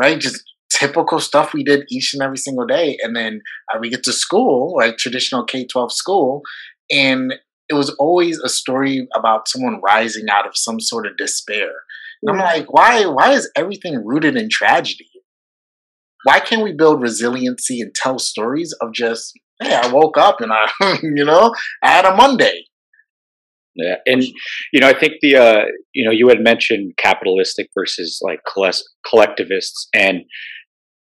right? 0.00 0.20
Just 0.20 0.42
typical 0.70 1.18
stuff 1.18 1.52
we 1.52 1.64
did 1.64 1.84
each 1.90 2.12
and 2.14 2.22
every 2.22 2.36
single 2.36 2.66
day. 2.66 2.98
And 3.02 3.16
then 3.16 3.40
uh, 3.72 3.78
we 3.80 3.90
get 3.90 4.02
to 4.04 4.12
school, 4.12 4.76
like 4.76 4.98
traditional 4.98 5.44
K 5.44 5.66
12 5.66 5.92
school, 5.92 6.42
and 6.90 7.34
it 7.68 7.74
was 7.74 7.90
always 7.98 8.38
a 8.38 8.48
story 8.48 9.08
about 9.14 9.48
someone 9.48 9.80
rising 9.84 10.26
out 10.30 10.46
of 10.46 10.56
some 10.56 10.80
sort 10.80 11.06
of 11.06 11.16
despair. 11.16 11.70
And 12.22 12.34
I'm 12.34 12.42
like, 12.42 12.72
why, 12.72 13.06
why 13.06 13.32
is 13.32 13.50
everything 13.54 14.04
rooted 14.04 14.36
in 14.36 14.48
tragedy? 14.50 15.08
Why 16.24 16.40
can't 16.40 16.64
we 16.64 16.72
build 16.72 17.00
resiliency 17.00 17.80
and 17.80 17.94
tell 17.94 18.18
stories 18.18 18.74
of 18.80 18.92
just, 18.92 19.32
hey, 19.60 19.74
I 19.74 19.92
woke 19.92 20.16
up 20.18 20.40
and 20.40 20.52
I, 20.52 20.66
you 21.02 21.24
know, 21.24 21.54
I 21.82 21.90
had 21.90 22.04
a 22.04 22.14
Monday. 22.14 22.64
Yeah, 23.74 23.96
and 24.06 24.24
you 24.72 24.80
know, 24.80 24.88
I 24.88 24.98
think 24.98 25.14
the 25.20 25.36
uh, 25.36 25.62
you 25.92 26.04
know 26.04 26.10
you 26.10 26.28
had 26.28 26.40
mentioned 26.40 26.94
capitalistic 26.96 27.68
versus 27.78 28.20
like 28.22 28.40
collectivists, 29.06 29.88
and 29.94 30.22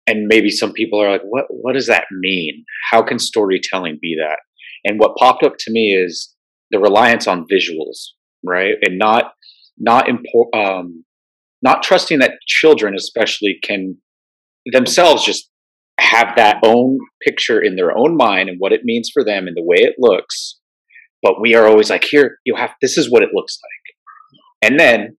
and 0.08 0.28
maybe 0.28 0.50
some 0.50 0.74
people 0.74 1.00
are 1.00 1.12
like, 1.12 1.22
what 1.24 1.46
what 1.50 1.74
does 1.74 1.86
that 1.88 2.06
mean? 2.12 2.66
How 2.92 3.04
can 3.04 3.20
storytelling 3.20 4.00
be 4.02 4.18
that? 4.20 4.40
And 4.84 5.00
what 5.00 5.16
popped 5.16 5.44
up 5.44 5.54
to 5.60 5.72
me 5.72 5.94
is 5.94 6.34
the 6.72 6.80
reliance 6.80 7.28
on 7.28 7.46
visuals, 7.52 8.08
right, 8.44 8.74
and 8.82 8.98
not 8.98 9.34
not 9.78 10.10
import 10.10 10.48
um, 10.56 11.06
not 11.62 11.84
trusting 11.84 12.20
that 12.20 12.40
children, 12.48 12.96
especially, 12.96 13.60
can 13.64 13.98
themselves 14.72 15.24
just 15.24 15.52
have 16.00 16.36
that 16.36 16.58
own 16.64 17.00
picture 17.26 17.62
in 17.62 17.76
their 17.76 17.98
own 17.98 18.18
mind 18.18 18.50
and 18.50 18.58
what 18.60 18.74
it 18.74 18.82
means 18.84 19.10
for 19.14 19.24
them 19.24 19.48
and 19.48 19.56
the 19.56 19.64
way 19.64 19.78
it 19.78 19.96
looks 19.98 20.60
but 21.26 21.42
we 21.42 21.56
are 21.56 21.68
always 21.68 21.90
like 21.90 22.04
here 22.04 22.38
you 22.46 22.56
have 22.56 22.72
this 22.82 22.98
is 22.98 23.12
what 23.12 23.24
it 23.24 23.30
looks 23.34 23.58
like. 23.62 24.70
And 24.70 24.80
then 24.80 25.18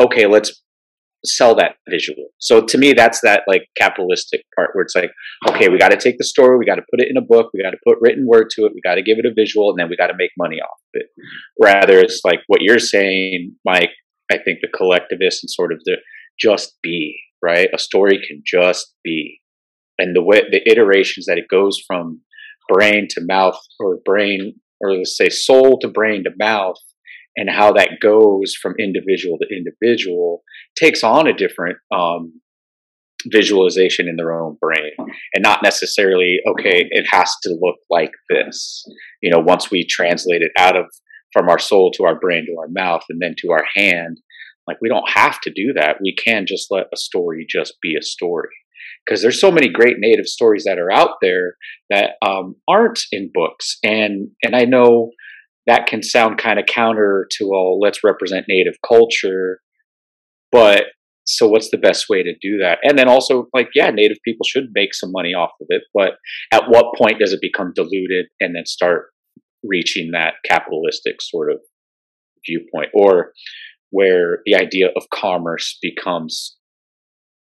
okay 0.00 0.26
let's 0.26 0.62
sell 1.26 1.54
that 1.54 1.76
visual. 1.88 2.28
So 2.38 2.62
to 2.62 2.78
me 2.78 2.94
that's 2.94 3.20
that 3.22 3.42
like 3.46 3.66
capitalistic 3.76 4.42
part 4.56 4.70
where 4.72 4.82
it's 4.82 4.94
like 4.94 5.10
okay 5.48 5.68
we 5.68 5.78
got 5.78 5.90
to 5.90 5.98
take 5.98 6.16
the 6.16 6.24
story 6.24 6.58
we 6.58 6.64
got 6.64 6.76
to 6.76 6.86
put 6.90 7.00
it 7.00 7.08
in 7.10 7.18
a 7.18 7.26
book 7.26 7.50
we 7.52 7.62
got 7.62 7.70
to 7.70 7.78
put 7.86 7.98
written 8.00 8.26
word 8.26 8.48
to 8.50 8.64
it 8.64 8.72
we 8.74 8.80
got 8.82 8.94
to 8.94 9.02
give 9.02 9.18
it 9.18 9.26
a 9.26 9.34
visual 9.34 9.70
and 9.70 9.78
then 9.78 9.90
we 9.90 9.96
got 9.96 10.08
to 10.08 10.16
make 10.16 10.30
money 10.38 10.56
off 10.56 10.80
of 10.94 11.00
it. 11.00 11.06
Rather 11.62 11.98
it's 11.98 12.22
like 12.24 12.40
what 12.46 12.62
you're 12.62 12.78
saying 12.78 13.54
mike 13.64 13.90
i 14.32 14.38
think 14.38 14.58
the 14.62 14.68
collectivist 14.74 15.44
and 15.44 15.50
sort 15.50 15.72
of 15.72 15.80
the 15.84 15.96
just 16.38 16.76
be 16.82 17.16
right? 17.44 17.68
A 17.74 17.78
story 17.78 18.18
can 18.26 18.42
just 18.44 18.94
be 19.04 19.40
and 19.98 20.14
the 20.14 20.22
way 20.22 20.42
the 20.50 20.62
iterations 20.70 21.26
that 21.26 21.38
it 21.38 21.48
goes 21.50 21.80
from 21.86 22.20
brain 22.68 23.06
to 23.10 23.20
mouth 23.24 23.58
or 23.80 23.98
brain 24.04 24.54
or 24.80 24.92
let's 24.92 25.16
say 25.16 25.28
soul 25.28 25.78
to 25.78 25.88
brain 25.88 26.24
to 26.24 26.30
mouth 26.38 26.76
and 27.36 27.50
how 27.50 27.72
that 27.72 28.00
goes 28.00 28.54
from 28.54 28.74
individual 28.78 29.38
to 29.38 29.46
individual 29.54 30.42
takes 30.76 31.02
on 31.02 31.26
a 31.26 31.32
different 31.32 31.76
um, 31.94 32.40
visualization 33.30 34.08
in 34.08 34.16
their 34.16 34.32
own 34.32 34.56
brain 34.60 34.92
and 35.34 35.42
not 35.42 35.62
necessarily 35.62 36.38
okay 36.46 36.86
it 36.90 37.06
has 37.10 37.32
to 37.42 37.56
look 37.60 37.76
like 37.90 38.12
this. 38.28 38.84
You 39.22 39.30
know 39.30 39.40
once 39.40 39.70
we 39.70 39.86
translate 39.86 40.42
it 40.42 40.52
out 40.58 40.76
of 40.76 40.86
from 41.32 41.48
our 41.48 41.58
soul 41.58 41.90
to 41.92 42.04
our 42.04 42.18
brain 42.18 42.46
to 42.46 42.56
our 42.60 42.68
mouth 42.68 43.02
and 43.08 43.20
then 43.20 43.34
to 43.38 43.50
our 43.50 43.64
hand 43.74 44.18
like 44.66 44.78
we 44.80 44.88
don't 44.88 45.10
have 45.10 45.40
to 45.42 45.52
do 45.54 45.74
that. 45.74 45.98
We 46.00 46.14
can 46.14 46.46
just 46.46 46.68
let 46.70 46.86
a 46.92 46.96
story 46.96 47.46
just 47.48 47.74
be 47.82 47.96
a 47.98 48.02
story 48.02 48.48
because 49.04 49.22
there's 49.22 49.40
so 49.40 49.50
many 49.50 49.68
great 49.68 49.96
native 49.98 50.26
stories 50.26 50.64
that 50.64 50.78
are 50.78 50.92
out 50.92 51.16
there 51.20 51.56
that 51.90 52.12
um, 52.24 52.56
aren't 52.68 53.00
in 53.12 53.30
books. 53.32 53.78
And 53.82 54.30
and 54.42 54.54
i 54.56 54.64
know 54.64 55.10
that 55.66 55.86
can 55.86 56.02
sound 56.02 56.38
kind 56.38 56.58
of 56.58 56.66
counter 56.66 57.26
to 57.32 57.48
well 57.48 57.80
let's 57.80 58.04
represent 58.04 58.46
native 58.48 58.74
culture 58.86 59.60
but 60.52 60.84
so 61.26 61.48
what's 61.48 61.70
the 61.70 61.78
best 61.78 62.10
way 62.10 62.22
to 62.22 62.34
do 62.42 62.58
that? 62.58 62.80
And 62.82 62.98
then 62.98 63.08
also 63.08 63.46
like 63.54 63.68
yeah 63.74 63.90
native 63.90 64.18
people 64.24 64.44
should 64.44 64.64
make 64.74 64.94
some 64.94 65.10
money 65.12 65.32
off 65.34 65.50
of 65.60 65.66
it 65.70 65.82
but 65.94 66.12
at 66.52 66.68
what 66.68 66.96
point 66.98 67.18
does 67.18 67.32
it 67.32 67.40
become 67.40 67.72
diluted 67.74 68.26
and 68.40 68.54
then 68.54 68.66
start 68.66 69.06
reaching 69.64 70.10
that 70.12 70.34
capitalistic 70.44 71.20
sort 71.20 71.50
of 71.50 71.58
viewpoint? 72.46 72.90
Or 72.94 73.32
where 73.90 74.40
the 74.44 74.54
idea 74.54 74.88
of 74.96 75.04
commerce 75.12 75.78
becomes 75.80 76.56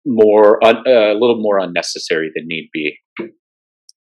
more 0.08 0.63
uh, 0.63 0.74
a 0.86 1.13
little 1.13 1.39
more 1.39 1.60
unnecessary 1.60 2.32
than 2.34 2.48
need 2.48 2.70
be. 2.74 2.98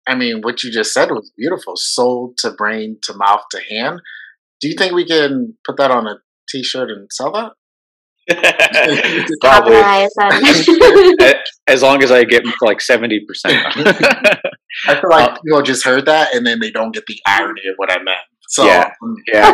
I 0.07 0.15
mean, 0.15 0.41
what 0.41 0.63
you 0.63 0.71
just 0.71 0.93
said 0.93 1.11
was 1.11 1.31
beautiful. 1.37 1.73
Soul 1.75 2.33
to 2.37 2.51
brain 2.51 2.97
to 3.03 3.13
mouth 3.13 3.43
to 3.51 3.59
hand. 3.69 3.99
Do 4.61 4.69
you 4.69 4.75
think 4.77 4.93
we 4.93 5.05
can 5.05 5.55
put 5.65 5.77
that 5.77 5.91
on 5.91 6.07
a 6.07 6.15
T-shirt 6.49 6.89
and 6.89 7.09
sell 7.11 7.33
that? 7.33 7.51
Probably. 9.41 9.75
as 11.67 11.81
long 11.81 12.03
as 12.03 12.11
I 12.11 12.23
get 12.23 12.43
like 12.61 12.81
seventy 12.81 13.21
percent. 13.25 13.55
I 14.87 14.99
feel 14.99 15.09
like 15.09 15.31
uh, 15.31 15.37
people 15.43 15.61
just 15.61 15.85
heard 15.85 16.05
that 16.07 16.33
and 16.35 16.45
then 16.45 16.59
they 16.59 16.71
don't 16.71 16.93
get 16.93 17.05
the 17.05 17.19
irony 17.25 17.61
of 17.69 17.75
what 17.77 17.91
I 17.91 18.03
meant. 18.03 18.17
So 18.49 18.65
yeah, 18.65 18.91
yeah, 19.33 19.53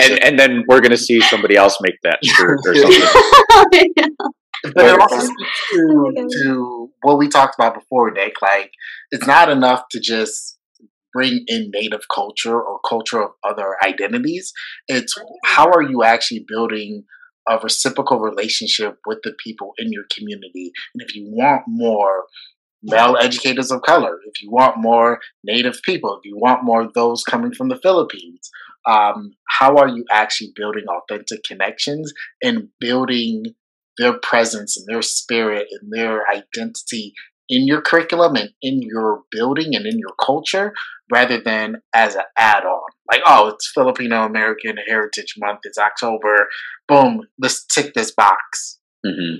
and 0.00 0.22
and 0.22 0.38
then 0.38 0.64
we're 0.68 0.80
gonna 0.80 0.96
see 0.96 1.20
somebody 1.20 1.54
else 1.56 1.78
make 1.80 1.94
that 2.02 2.18
shirt 2.24 2.58
or 2.66 2.74
something. 2.74 3.92
But 4.74 4.84
it 4.84 5.00
also 5.00 5.28
to, 5.72 6.28
to 6.42 6.90
what 7.02 7.18
we 7.18 7.28
talked 7.28 7.54
about 7.58 7.74
before, 7.74 8.10
Nick. 8.10 8.40
Like, 8.42 8.72
it's 9.10 9.26
not 9.26 9.50
enough 9.50 9.84
to 9.92 10.00
just 10.00 10.58
bring 11.12 11.44
in 11.46 11.70
native 11.72 12.02
culture 12.14 12.60
or 12.60 12.78
culture 12.86 13.22
of 13.22 13.30
other 13.48 13.76
identities. 13.84 14.52
It's 14.88 15.14
how 15.44 15.70
are 15.70 15.82
you 15.82 16.02
actually 16.02 16.44
building 16.46 17.04
a 17.48 17.58
reciprocal 17.58 18.18
relationship 18.18 18.98
with 19.06 19.18
the 19.22 19.32
people 19.42 19.72
in 19.78 19.92
your 19.92 20.04
community. 20.14 20.72
And 20.94 21.02
if 21.08 21.14
you 21.14 21.26
want 21.30 21.62
more 21.66 22.24
male 22.82 23.16
educators 23.20 23.70
of 23.70 23.82
color, 23.82 24.18
if 24.26 24.42
you 24.42 24.50
want 24.50 24.78
more 24.78 25.20
Native 25.44 25.80
people, 25.84 26.18
if 26.18 26.24
you 26.24 26.36
want 26.36 26.64
more 26.64 26.82
of 26.82 26.92
those 26.94 27.22
coming 27.22 27.52
from 27.52 27.68
the 27.68 27.78
Philippines, 27.78 28.50
um, 28.86 29.32
how 29.48 29.76
are 29.76 29.88
you 29.88 30.04
actually 30.10 30.52
building 30.54 30.84
authentic 30.88 31.42
connections 31.44 32.12
and 32.42 32.68
building 32.80 33.44
their 33.98 34.18
presence 34.18 34.76
and 34.76 34.86
their 34.88 35.02
spirit 35.02 35.66
and 35.70 35.92
their 35.92 36.22
identity 36.28 37.14
in 37.48 37.66
your 37.66 37.80
curriculum 37.80 38.34
and 38.36 38.50
in 38.60 38.82
your 38.82 39.22
building 39.30 39.74
and 39.74 39.86
in 39.86 39.98
your 39.98 40.14
culture 40.20 40.72
rather 41.12 41.40
than 41.40 41.76
as 41.94 42.16
an 42.16 42.24
add-on 42.36 42.80
like 43.10 43.22
oh 43.26 43.48
it's 43.48 43.70
filipino 43.72 44.24
american 44.24 44.76
heritage 44.88 45.34
month 45.38 45.60
it's 45.62 45.78
october 45.78 46.48
boom 46.88 47.22
let's 47.38 47.64
tick 47.66 47.94
this 47.94 48.12
box 48.12 48.80
mm-hmm. 49.06 49.36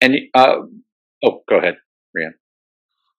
and 0.00 0.16
uh, 0.34 0.56
oh 1.24 1.42
go 1.48 1.58
ahead 1.58 1.76
Reiane. 2.16 2.34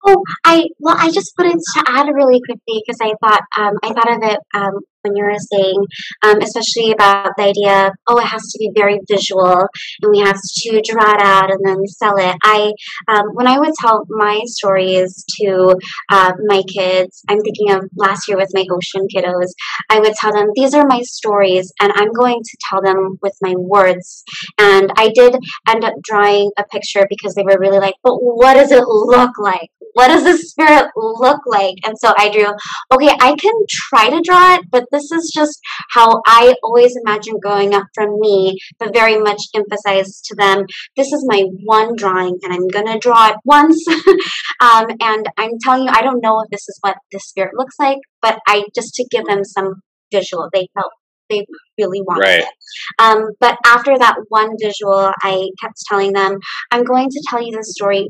Oh, 0.06 0.24
I 0.46 0.68
well, 0.80 0.96
I 0.98 1.12
just 1.12 1.34
wanted 1.38 1.60
to 1.60 1.84
add 1.88 2.08
really 2.08 2.40
quickly 2.40 2.84
because 2.86 3.00
I 3.02 3.14
thought 3.22 3.42
um, 3.58 3.74
I 3.84 3.88
thought 3.94 4.16
of 4.16 4.24
it 4.24 4.40
um, 4.54 4.80
when 5.08 5.16
you 5.16 5.24
were 5.24 5.38
saying, 5.38 5.86
um, 6.24 6.42
especially 6.42 6.92
about 6.92 7.32
the 7.38 7.44
idea, 7.44 7.88
of, 7.88 7.94
oh, 8.08 8.20
it 8.20 8.26
has 8.26 8.42
to 8.52 8.60
be 8.60 8.72
very 8.76 9.00
visual, 9.10 9.68
and 10.02 10.12
we 10.12 10.20
have 10.20 10.40
to 10.40 10.82
draw 10.86 11.14
it 11.14 11.22
out 11.22 11.52
and 11.52 11.60
then 11.64 11.86
sell 11.88 12.18
it. 12.18 12.36
I, 12.44 12.74
um, 13.08 13.28
when 13.34 13.48
I 13.48 13.60
would 13.60 13.74
tell 13.80 14.06
my 14.10 14.42
stories 14.46 15.24
to 15.40 15.76
uh, 16.10 16.34
my 16.46 16.62
kids, 16.68 17.24
I'm 17.30 17.40
thinking 17.40 17.72
of 17.72 17.90
last 17.96 18.28
year 18.28 18.38
with 18.38 18.52
my 18.54 18.66
Ocean 18.72 19.08
kiddos, 19.14 19.52
I 19.90 20.00
would 20.00 20.14
tell 20.16 20.34
them, 20.34 20.50
these 20.56 20.74
are 20.74 20.86
my 20.88 21.02
stories, 21.02 21.72
and 21.80 21.92
I'm 21.96 22.12
going 22.12 22.42
to 22.44 22.58
tell 22.70 22.82
them 22.82 23.18
with 23.22 23.36
my 23.42 23.54
words. 23.56 24.24
And 24.58 24.92
I 24.98 25.10
did 25.10 25.36
end 25.68 25.84
up 25.84 25.94
drawing 26.04 26.52
a 26.58 26.64
picture 26.64 27.06
because 27.10 27.36
they 27.36 27.44
were 27.44 27.58
really 27.60 27.80
like, 27.80 27.96
but 28.04 28.16
what 28.16 28.56
does 28.56 28.72
it 28.72 28.84
look 28.88 29.38
like? 29.40 29.70
What 29.94 30.10
does 30.10 30.24
the 30.24 30.38
spirit 30.38 30.92
look 30.96 31.42
like? 31.48 31.76
And 31.84 31.98
so 31.98 32.14
I 32.18 32.30
drew, 32.30 32.46
okay, 32.94 33.10
I 33.20 33.36
can 33.36 33.54
try 33.68 34.10
to 34.10 34.22
draw 34.22 34.56
it, 34.56 34.62
but 34.70 34.86
this 34.98 35.12
is 35.12 35.32
just 35.34 35.60
how 35.92 36.22
I 36.26 36.56
always 36.64 36.96
imagine 37.06 37.36
growing 37.42 37.74
up 37.74 37.86
from 37.94 38.20
me, 38.20 38.58
but 38.80 38.94
very 38.94 39.20
much 39.20 39.42
emphasized 39.54 40.26
to 40.26 40.36
them. 40.36 40.66
This 40.96 41.12
is 41.12 41.24
my 41.28 41.44
one 41.64 41.96
drawing, 41.96 42.38
and 42.44 42.54
I'm 42.54 42.68
gonna 42.68 43.00
draw 43.00 43.30
it 43.30 43.38
once. 43.46 43.86
um, 44.62 44.88
and 45.02 45.28
I'm 45.38 45.52
telling 45.64 45.84
you, 45.84 45.92
I 45.92 46.02
don't 46.02 46.22
know 46.22 46.42
if 46.42 46.50
this 46.50 46.68
is 46.68 46.78
what 46.82 46.98
the 47.12 47.20
spirit 47.20 47.52
looks 47.56 47.76
like, 47.80 48.00
but 48.22 48.40
I 48.48 48.64
just 48.76 48.96
to 48.96 49.06
give 49.10 49.26
them 49.26 49.44
some 49.44 49.82
visual. 50.12 50.50
They 50.54 50.68
felt 50.74 50.92
they 51.30 51.46
really 51.78 52.02
wanted 52.02 52.22
right. 52.22 52.44
it. 52.44 52.50
Um, 53.00 53.32
but 53.40 53.58
after 53.66 53.98
that 53.98 54.16
one 54.30 54.56
visual, 54.62 55.12
I 55.22 55.50
kept 55.62 55.76
telling 55.90 56.14
them, 56.14 56.38
I'm 56.72 56.84
going 56.84 57.10
to 57.10 57.24
tell 57.30 57.42
you 57.42 57.52
the 57.52 57.64
story 57.64 58.10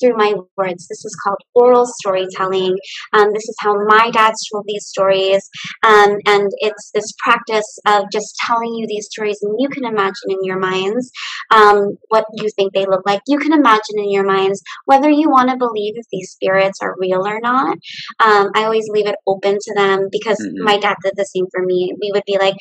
through 0.00 0.16
my 0.16 0.34
words. 0.56 0.86
This 0.88 1.04
is 1.04 1.16
called 1.24 1.38
oral 1.54 1.86
storytelling. 1.86 2.76
Um, 3.12 3.32
this 3.32 3.48
is 3.48 3.56
how 3.60 3.74
my 3.86 4.10
dad 4.10 4.34
told 4.52 4.64
these 4.66 4.86
stories. 4.86 5.48
Um, 5.82 6.18
and 6.26 6.50
it's 6.58 6.90
this 6.94 7.12
practice 7.18 7.78
of 7.86 8.04
just 8.12 8.36
telling 8.46 8.74
you 8.74 8.86
these 8.86 9.08
stories, 9.10 9.38
and 9.42 9.54
you 9.58 9.68
can 9.68 9.84
imagine 9.84 10.28
in 10.28 10.38
your 10.42 10.58
minds 10.58 11.10
um, 11.50 11.96
what 12.08 12.24
you 12.34 12.48
think 12.54 12.72
they 12.72 12.86
look 12.86 13.02
like. 13.06 13.20
You 13.26 13.38
can 13.38 13.52
imagine 13.52 13.98
in 13.98 14.10
your 14.10 14.24
minds 14.24 14.62
whether 14.84 15.10
you 15.10 15.30
want 15.30 15.50
to 15.50 15.56
believe 15.56 15.94
if 15.96 16.06
these 16.10 16.30
spirits 16.30 16.78
are 16.82 16.96
real 16.98 17.26
or 17.26 17.40
not. 17.40 17.78
Um, 18.20 18.50
I 18.54 18.64
always 18.64 18.88
leave 18.88 19.06
it 19.06 19.16
open 19.26 19.58
to 19.60 19.74
them 19.74 20.08
because 20.10 20.38
mm-hmm. 20.38 20.64
my 20.64 20.78
dad 20.78 20.96
did 21.02 21.14
the 21.16 21.24
same 21.24 21.46
for 21.52 21.64
me. 21.64 21.94
We 22.00 22.10
would 22.12 22.24
be 22.26 22.38
like, 22.38 22.56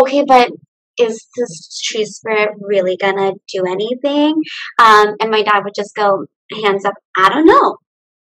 okay, 0.00 0.24
but 0.26 0.50
is 0.98 1.26
this 1.36 1.80
tree 1.82 2.04
spirit 2.04 2.50
really 2.60 2.96
gonna 2.96 3.32
do 3.52 3.64
anything? 3.66 4.34
Um, 4.78 5.16
and 5.20 5.30
my 5.30 5.42
dad 5.42 5.62
would 5.64 5.74
just 5.74 5.94
go, 5.94 6.26
hands 6.64 6.84
up, 6.84 6.94
I 7.16 7.28
don't 7.28 7.46
know. 7.46 7.76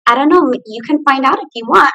I 0.06 0.16
don't 0.16 0.30
know. 0.30 0.52
You 0.66 0.82
can 0.86 1.04
find 1.04 1.26
out 1.26 1.38
if 1.38 1.50
you 1.54 1.66
want. 1.68 1.94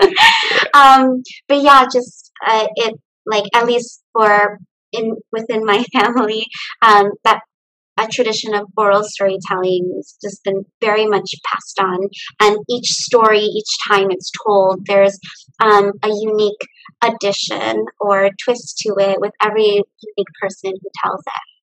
um, 0.74 1.22
but 1.48 1.62
yeah, 1.62 1.84
just 1.84 2.30
uh, 2.46 2.66
it 2.76 2.94
like 3.26 3.44
at 3.54 3.66
least 3.66 4.02
for 4.12 4.58
in 4.92 5.16
within 5.32 5.64
my 5.64 5.84
family, 5.92 6.46
um, 6.82 7.10
that 7.24 7.40
a 7.98 8.06
tradition 8.06 8.54
of 8.54 8.66
oral 8.76 9.04
storytelling 9.04 9.92
has 9.96 10.16
just 10.22 10.42
been 10.44 10.64
very 10.80 11.06
much 11.06 11.34
passed 11.52 11.78
on. 11.78 12.08
And 12.40 12.56
each 12.68 12.88
story, 12.88 13.40
each 13.40 13.76
time 13.88 14.10
it's 14.10 14.30
told, 14.46 14.86
there's 14.86 15.18
um, 15.60 15.92
a 16.02 16.08
unique 16.08 16.66
addition 17.02 17.84
or 18.00 18.30
twist 18.42 18.78
to 18.78 18.94
it 18.98 19.20
with 19.20 19.32
every 19.42 19.64
unique 19.64 20.32
person 20.40 20.72
who 20.72 20.90
tells 21.04 21.20
it. 21.20 21.59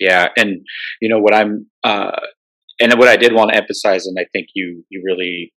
Yeah, 0.00 0.28
and 0.36 0.60
you 1.00 1.08
know 1.08 1.20
what 1.20 1.34
I'm, 1.34 1.66
uh, 1.82 2.12
and 2.80 2.92
what 2.98 3.08
I 3.08 3.16
did 3.16 3.32
want 3.32 3.52
to 3.52 3.56
emphasize, 3.56 4.06
and 4.06 4.16
I 4.18 4.26
think 4.32 4.48
you 4.54 4.84
you 4.90 5.02
really 5.04 5.52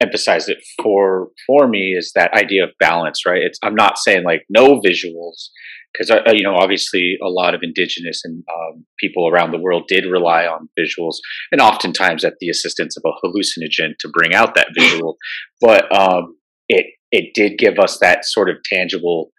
emphasized 0.00 0.48
it 0.48 0.58
for 0.82 1.28
for 1.46 1.68
me 1.68 1.94
is 1.96 2.12
that 2.14 2.32
idea 2.32 2.64
of 2.64 2.70
balance, 2.80 3.26
right? 3.26 3.42
It's 3.42 3.58
I'm 3.62 3.74
not 3.74 3.98
saying 3.98 4.24
like 4.24 4.44
no 4.48 4.80
visuals 4.80 5.48
because 5.92 6.10
uh, 6.10 6.32
you 6.32 6.42
know 6.42 6.54
obviously 6.54 7.16
a 7.22 7.28
lot 7.28 7.54
of 7.54 7.60
indigenous 7.62 8.22
and 8.24 8.42
um, 8.48 8.84
people 8.98 9.28
around 9.28 9.50
the 9.50 9.58
world 9.58 9.84
did 9.88 10.04
rely 10.06 10.44
on 10.46 10.68
visuals 10.78 11.16
and 11.52 11.60
oftentimes 11.60 12.24
at 12.24 12.34
the 12.40 12.48
assistance 12.48 12.96
of 12.96 13.02
a 13.04 13.26
hallucinogen 13.26 13.92
to 13.98 14.08
bring 14.08 14.34
out 14.34 14.54
that 14.54 14.68
visual 14.78 15.16
but 15.60 15.94
um, 15.96 16.36
it 16.68 16.86
it 17.10 17.30
did 17.34 17.58
give 17.58 17.78
us 17.78 17.98
that 17.98 18.24
sort 18.24 18.48
of 18.48 18.56
tangible 18.64 19.30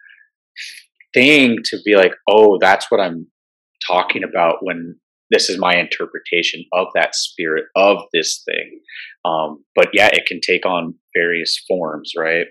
thing 1.14 1.56
to 1.64 1.78
be 1.84 1.94
like 1.94 2.12
oh 2.28 2.58
that's 2.60 2.90
what 2.90 3.00
i'm 3.00 3.26
talking 3.90 4.22
about 4.24 4.56
when 4.60 4.96
this 5.30 5.48
is 5.48 5.58
my 5.58 5.76
interpretation 5.76 6.64
of 6.72 6.88
that 6.94 7.14
spirit 7.14 7.64
of 7.74 7.98
this 8.12 8.42
thing. 8.44 8.80
Um, 9.24 9.64
but 9.74 9.88
yeah, 9.92 10.08
it 10.12 10.26
can 10.26 10.40
take 10.40 10.66
on 10.66 10.94
various 11.16 11.58
forms, 11.66 12.12
right? 12.16 12.46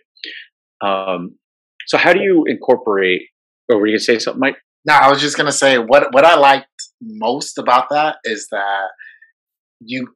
Um, 0.83 1.37
so 1.87 1.97
how 1.97 2.13
do 2.13 2.21
you 2.21 2.43
incorporate? 2.47 3.21
Or 3.69 3.79
were 3.79 3.87
you 3.87 3.93
gonna 3.93 3.99
say 3.99 4.19
something, 4.19 4.39
Mike? 4.39 4.57
No, 4.85 4.95
I 4.95 5.09
was 5.09 5.21
just 5.21 5.37
gonna 5.37 5.51
say 5.51 5.77
what 5.77 6.13
what 6.13 6.25
I 6.25 6.35
liked 6.35 6.67
most 7.01 7.57
about 7.57 7.89
that 7.91 8.17
is 8.23 8.47
that 8.51 8.87
you 9.79 10.07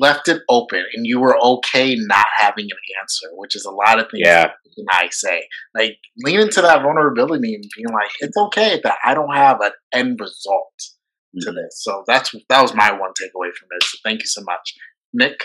left 0.00 0.28
it 0.28 0.42
open 0.48 0.82
and 0.94 1.06
you 1.06 1.20
were 1.20 1.38
okay 1.42 1.94
not 1.96 2.26
having 2.36 2.64
an 2.64 2.78
answer, 3.00 3.28
which 3.34 3.54
is 3.54 3.64
a 3.64 3.70
lot 3.70 3.98
of 3.98 4.10
things 4.10 4.26
yeah. 4.26 4.50
I 4.90 5.08
say. 5.10 5.46
Like 5.74 5.98
lean 6.24 6.40
into 6.40 6.62
that 6.62 6.82
vulnerability 6.82 7.54
and 7.54 7.64
being 7.76 7.88
like, 7.92 8.10
it's 8.20 8.36
okay 8.36 8.80
that 8.82 8.98
I 9.04 9.14
don't 9.14 9.34
have 9.34 9.60
an 9.60 9.72
end 9.92 10.18
result 10.20 10.72
mm-hmm. 10.78 11.40
to 11.40 11.52
this. 11.52 11.82
So 11.82 12.04
that's 12.06 12.34
that 12.48 12.62
was 12.62 12.74
my 12.74 12.92
one 12.92 13.10
takeaway 13.10 13.52
from 13.52 13.68
it. 13.72 13.84
So 13.84 13.98
thank 14.04 14.20
you 14.20 14.26
so 14.26 14.42
much. 14.42 14.74
Nick? 15.12 15.44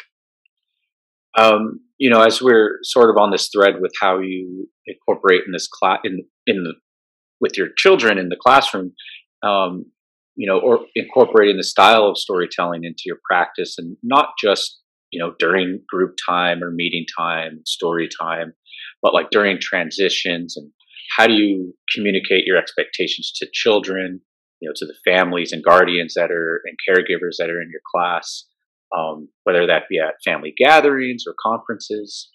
Um, 1.37 1.81
you 1.97 2.09
know, 2.09 2.21
as 2.21 2.41
we're 2.41 2.79
sort 2.83 3.09
of 3.09 3.17
on 3.17 3.31
this 3.31 3.49
thread 3.49 3.75
with 3.79 3.91
how 4.01 4.19
you 4.19 4.67
incorporate 4.87 5.41
in 5.45 5.51
this 5.51 5.67
class 5.67 5.99
in 6.03 6.23
in 6.47 6.63
the 6.63 6.73
with 7.41 7.57
your 7.57 7.67
children 7.77 8.17
in 8.17 8.29
the 8.29 8.37
classroom, 8.41 8.93
um, 9.43 9.85
you 10.39 10.47
know, 10.47 10.57
or 10.57 10.85
incorporating 10.95 11.57
the 11.57 11.63
style 11.65 12.05
of 12.05 12.17
storytelling 12.17 12.85
into 12.85 13.03
your 13.05 13.17
practice 13.29 13.75
and 13.77 13.97
not 14.01 14.29
just, 14.41 14.79
you 15.11 15.19
know, 15.21 15.33
during 15.37 15.81
group 15.89 16.15
time 16.25 16.63
or 16.63 16.71
meeting 16.71 17.03
time, 17.17 17.59
story 17.65 18.07
time, 18.07 18.53
but 19.01 19.13
like 19.13 19.31
during 19.31 19.57
transitions 19.59 20.55
and 20.55 20.71
how 21.17 21.27
do 21.27 21.33
you 21.33 21.73
communicate 21.93 22.45
your 22.45 22.55
expectations 22.55 23.33
to 23.35 23.49
children, 23.51 24.21
you 24.61 24.69
know, 24.69 24.73
to 24.77 24.85
the 24.85 24.95
families 25.03 25.51
and 25.51 25.61
guardians 25.61 26.13
that 26.15 26.31
are 26.31 26.61
and 26.63 26.77
caregivers 26.87 27.35
that 27.37 27.49
are 27.49 27.61
in 27.61 27.69
your 27.69 27.81
class, 27.93 28.45
um, 28.97 29.27
whether 29.43 29.67
that 29.67 29.89
be 29.89 29.99
at 29.99 30.13
family 30.23 30.53
gatherings 30.57 31.25
or 31.27 31.35
conferences? 31.43 32.29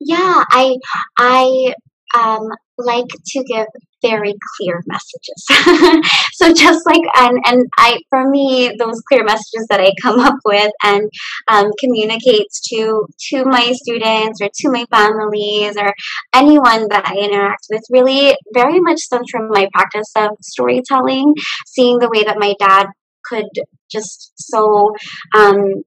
Yeah, 0.00 0.42
I 0.50 0.74
I 1.18 1.74
um, 2.16 2.48
like 2.78 3.06
to 3.06 3.44
give 3.44 3.66
very 4.00 4.34
clear 4.56 4.82
messages. 4.86 6.08
so 6.32 6.52
just 6.52 6.86
like 6.86 7.02
and 7.16 7.38
and 7.46 7.66
I 7.78 7.98
for 8.08 8.28
me 8.30 8.72
those 8.78 9.00
clear 9.08 9.24
messages 9.24 9.66
that 9.70 9.80
I 9.80 9.92
come 10.00 10.20
up 10.20 10.36
with 10.44 10.70
and 10.84 11.10
um, 11.48 11.70
communicates 11.78 12.60
to 12.70 13.06
to 13.30 13.44
my 13.44 13.72
students 13.72 14.40
or 14.40 14.48
to 14.52 14.70
my 14.70 14.84
families 14.90 15.76
or 15.76 15.92
anyone 16.34 16.88
that 16.88 17.06
I 17.06 17.16
interact 17.16 17.66
with 17.70 17.82
really 17.90 18.36
very 18.54 18.80
much 18.80 18.98
stems 18.98 19.30
from 19.30 19.48
my 19.50 19.68
practice 19.72 20.12
of 20.16 20.30
storytelling, 20.40 21.34
seeing 21.66 21.98
the 21.98 22.10
way 22.12 22.22
that 22.24 22.38
my 22.38 22.54
dad 22.58 22.86
could 23.24 23.48
just 23.90 24.32
so 24.36 24.92
um, 25.36 25.82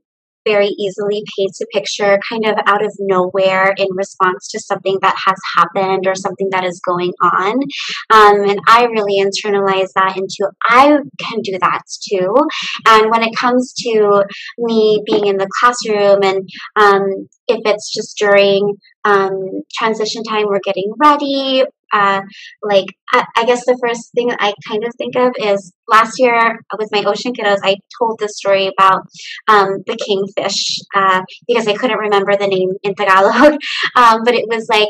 very 0.45 0.67
easily 0.67 1.23
paints 1.37 1.61
a 1.61 1.65
picture 1.73 2.19
kind 2.27 2.45
of 2.45 2.55
out 2.65 2.83
of 2.83 2.93
nowhere 2.99 3.73
in 3.77 3.87
response 3.91 4.49
to 4.49 4.59
something 4.59 4.97
that 5.01 5.15
has 5.25 5.37
happened 5.55 6.07
or 6.07 6.15
something 6.15 6.47
that 6.51 6.63
is 6.63 6.81
going 6.85 7.11
on. 7.21 7.59
Um, 8.09 8.49
and 8.49 8.59
I 8.67 8.85
really 8.85 9.21
internalize 9.21 9.89
that 9.95 10.17
into 10.17 10.51
I 10.63 10.97
can 11.19 11.41
do 11.41 11.57
that 11.59 11.81
too. 12.09 12.35
And 12.87 13.11
when 13.11 13.23
it 13.23 13.35
comes 13.35 13.73
to 13.83 14.25
me 14.57 15.03
being 15.05 15.27
in 15.27 15.37
the 15.37 15.49
classroom 15.59 16.23
and 16.23 16.49
um, 16.75 17.27
if 17.47 17.61
it's 17.65 17.93
just 17.93 18.17
during 18.17 18.75
um, 19.03 19.63
transition 19.73 20.23
time, 20.23 20.45
we're 20.47 20.59
getting 20.63 20.93
ready, 20.99 21.63
uh, 21.91 22.21
like 22.63 22.85
I, 23.13 23.25
I, 23.37 23.45
guess 23.45 23.65
the 23.65 23.77
first 23.81 24.11
thing 24.13 24.31
I 24.31 24.53
kind 24.67 24.83
of 24.83 24.93
think 24.97 25.15
of 25.15 25.33
is 25.37 25.73
last 25.87 26.19
year 26.19 26.59
with 26.77 26.89
my 26.91 27.03
ocean 27.03 27.33
kiddos, 27.33 27.59
I 27.63 27.75
told 27.99 28.19
the 28.19 28.29
story 28.29 28.67
about 28.67 29.01
um, 29.47 29.83
the 29.85 29.97
kingfish 29.97 30.79
uh, 30.95 31.21
because 31.47 31.67
I 31.67 31.73
couldn't 31.73 31.97
remember 31.97 32.35
the 32.37 32.47
name 32.47 32.71
in 32.83 32.95
Tagalog, 32.95 33.53
um, 33.95 34.23
but 34.23 34.35
it 34.35 34.45
was 34.47 34.67
like 34.69 34.89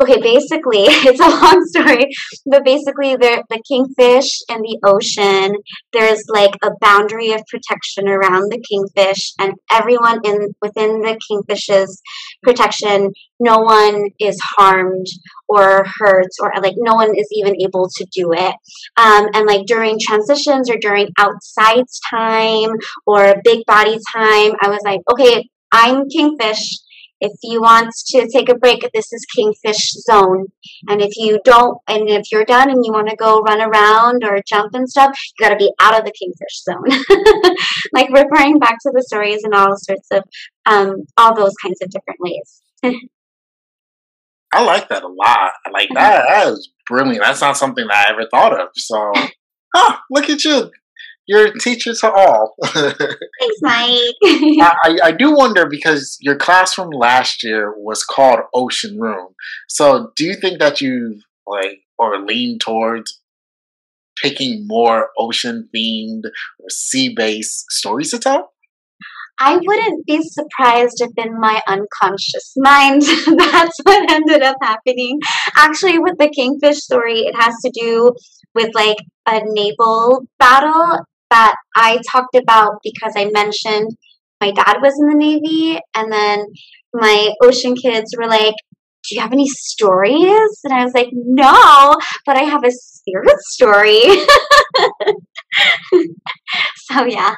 okay, 0.00 0.20
basically, 0.20 0.84
it's 0.88 1.20
a 1.20 1.28
long 1.28 1.64
story, 1.66 2.08
but 2.46 2.64
basically, 2.64 3.16
the 3.16 3.44
the 3.48 3.62
kingfish 3.66 4.40
and 4.48 4.62
the 4.62 4.78
ocean, 4.84 5.56
there's 5.92 6.24
like 6.28 6.54
a 6.62 6.70
boundary 6.80 7.32
of 7.32 7.42
protection 7.46 8.08
around 8.08 8.50
the 8.50 8.62
kingfish, 8.68 9.32
and 9.38 9.54
everyone 9.70 10.20
in 10.24 10.54
within 10.62 11.00
the 11.00 11.18
kingfish's 11.28 12.00
protection, 12.42 13.12
no 13.40 13.58
one 13.58 14.10
is 14.20 14.38
harmed 14.40 15.06
or 15.48 15.84
hurt, 15.98 16.30
or 16.40 16.52
like 16.62 16.74
no 16.76 16.94
one 16.94 17.16
is 17.16 17.28
even 17.32 17.60
able 17.60 17.88
to 17.96 18.06
do 18.12 18.32
it. 18.32 18.54
Um, 18.96 19.28
and 19.34 19.46
like 19.46 19.66
during 19.66 19.98
transitions 20.00 20.70
or 20.70 20.76
during 20.80 21.08
outside 21.18 21.84
time 22.10 22.70
or 23.06 23.34
big 23.44 23.64
body 23.66 23.98
time, 24.14 24.52
I 24.60 24.68
was 24.68 24.80
like, 24.84 25.00
okay, 25.10 25.48
I'm 25.72 26.08
kingfish 26.08 26.78
if 27.20 27.32
you 27.42 27.60
want 27.60 27.92
to 28.08 28.28
take 28.28 28.48
a 28.48 28.54
break, 28.54 28.88
this 28.94 29.12
is 29.12 29.26
Kingfish 29.36 29.92
Zone. 30.04 30.46
And 30.88 31.00
if 31.00 31.12
you 31.16 31.40
don't, 31.44 31.78
and 31.88 32.08
if 32.08 32.30
you're 32.30 32.44
done 32.44 32.70
and 32.70 32.84
you 32.84 32.92
want 32.92 33.08
to 33.08 33.16
go 33.16 33.40
run 33.40 33.60
around 33.60 34.24
or 34.24 34.40
jump 34.46 34.74
and 34.74 34.88
stuff, 34.88 35.16
you 35.38 35.46
got 35.46 35.50
to 35.50 35.56
be 35.56 35.72
out 35.80 35.98
of 35.98 36.04
the 36.04 36.12
Kingfish 36.12 36.62
Zone. 36.62 37.54
like 37.92 38.08
referring 38.10 38.58
back 38.58 38.76
to 38.82 38.92
the 38.94 39.02
stories 39.02 39.42
and 39.44 39.54
all 39.54 39.76
sorts 39.76 40.08
of, 40.12 40.22
um, 40.66 41.04
all 41.16 41.34
those 41.34 41.54
kinds 41.62 41.80
of 41.82 41.90
different 41.90 42.20
ways. 42.20 42.62
I 44.52 44.64
like 44.64 44.88
that 44.88 45.02
a 45.02 45.08
lot. 45.08 45.50
I 45.66 45.70
like 45.72 45.90
that. 45.94 46.24
That 46.26 46.52
is 46.52 46.70
brilliant. 46.86 47.22
That's 47.22 47.40
not 47.40 47.56
something 47.56 47.86
that 47.86 48.06
I 48.06 48.12
ever 48.12 48.26
thought 48.30 48.58
of. 48.58 48.68
So, 48.74 49.12
huh, 49.74 49.96
look 50.10 50.30
at 50.30 50.44
you 50.44 50.70
you're 51.28 51.46
a 51.46 51.58
teacher 51.58 51.92
to 51.94 52.10
all. 52.10 52.54
Thanks, 52.64 53.58
Mike. 53.60 54.14
I, 54.24 54.98
I 55.04 55.12
do 55.12 55.36
wonder 55.36 55.66
because 55.68 56.16
your 56.20 56.36
classroom 56.36 56.90
last 56.90 57.44
year 57.44 57.74
was 57.76 58.02
called 58.02 58.40
Ocean 58.54 58.98
Room. 58.98 59.34
So 59.68 60.10
do 60.16 60.24
you 60.24 60.34
think 60.34 60.58
that 60.58 60.80
you 60.80 61.20
like 61.46 61.80
or 61.98 62.18
lean 62.24 62.58
towards 62.58 63.20
picking 64.22 64.66
more 64.66 65.10
ocean 65.18 65.68
themed 65.74 66.24
or 66.24 66.70
sea 66.70 67.14
based 67.14 67.66
stories 67.70 68.10
to 68.12 68.18
tell? 68.18 68.52
I 69.40 69.56
wouldn't 69.62 70.04
be 70.06 70.22
surprised 70.22 71.00
if 71.00 71.10
in 71.16 71.38
my 71.38 71.62
unconscious 71.68 72.54
mind 72.56 73.02
that's 73.26 73.78
what 73.84 74.10
ended 74.10 74.42
up 74.42 74.56
happening. 74.60 75.20
Actually, 75.56 75.98
with 76.00 76.18
the 76.18 76.28
kingfish 76.28 76.78
story, 76.78 77.20
it 77.20 77.36
has 77.36 77.54
to 77.64 77.70
do 77.72 78.14
with 78.54 78.74
like 78.74 78.96
a 79.26 79.40
naval 79.44 80.26
battle 80.40 81.04
that 81.30 81.54
I 81.76 81.98
talked 82.10 82.34
about 82.34 82.78
because 82.82 83.12
I 83.16 83.30
mentioned 83.30 83.90
my 84.40 84.52
dad 84.52 84.76
was 84.80 84.94
in 85.00 85.08
the 85.08 85.16
Navy, 85.16 85.80
and 85.94 86.12
then 86.12 86.46
my 86.92 87.34
ocean 87.42 87.74
kids 87.74 88.14
were 88.16 88.28
like, 88.28 88.54
do 89.08 89.14
you 89.14 89.20
have 89.20 89.32
any 89.32 89.48
stories? 89.48 90.60
And 90.64 90.72
I 90.72 90.84
was 90.84 90.94
like, 90.94 91.08
no, 91.12 91.94
but 92.26 92.36
I 92.36 92.44
have 92.44 92.64
a 92.64 92.70
spirit 92.70 93.38
story. 93.40 94.02
so, 96.76 97.04
yeah. 97.04 97.34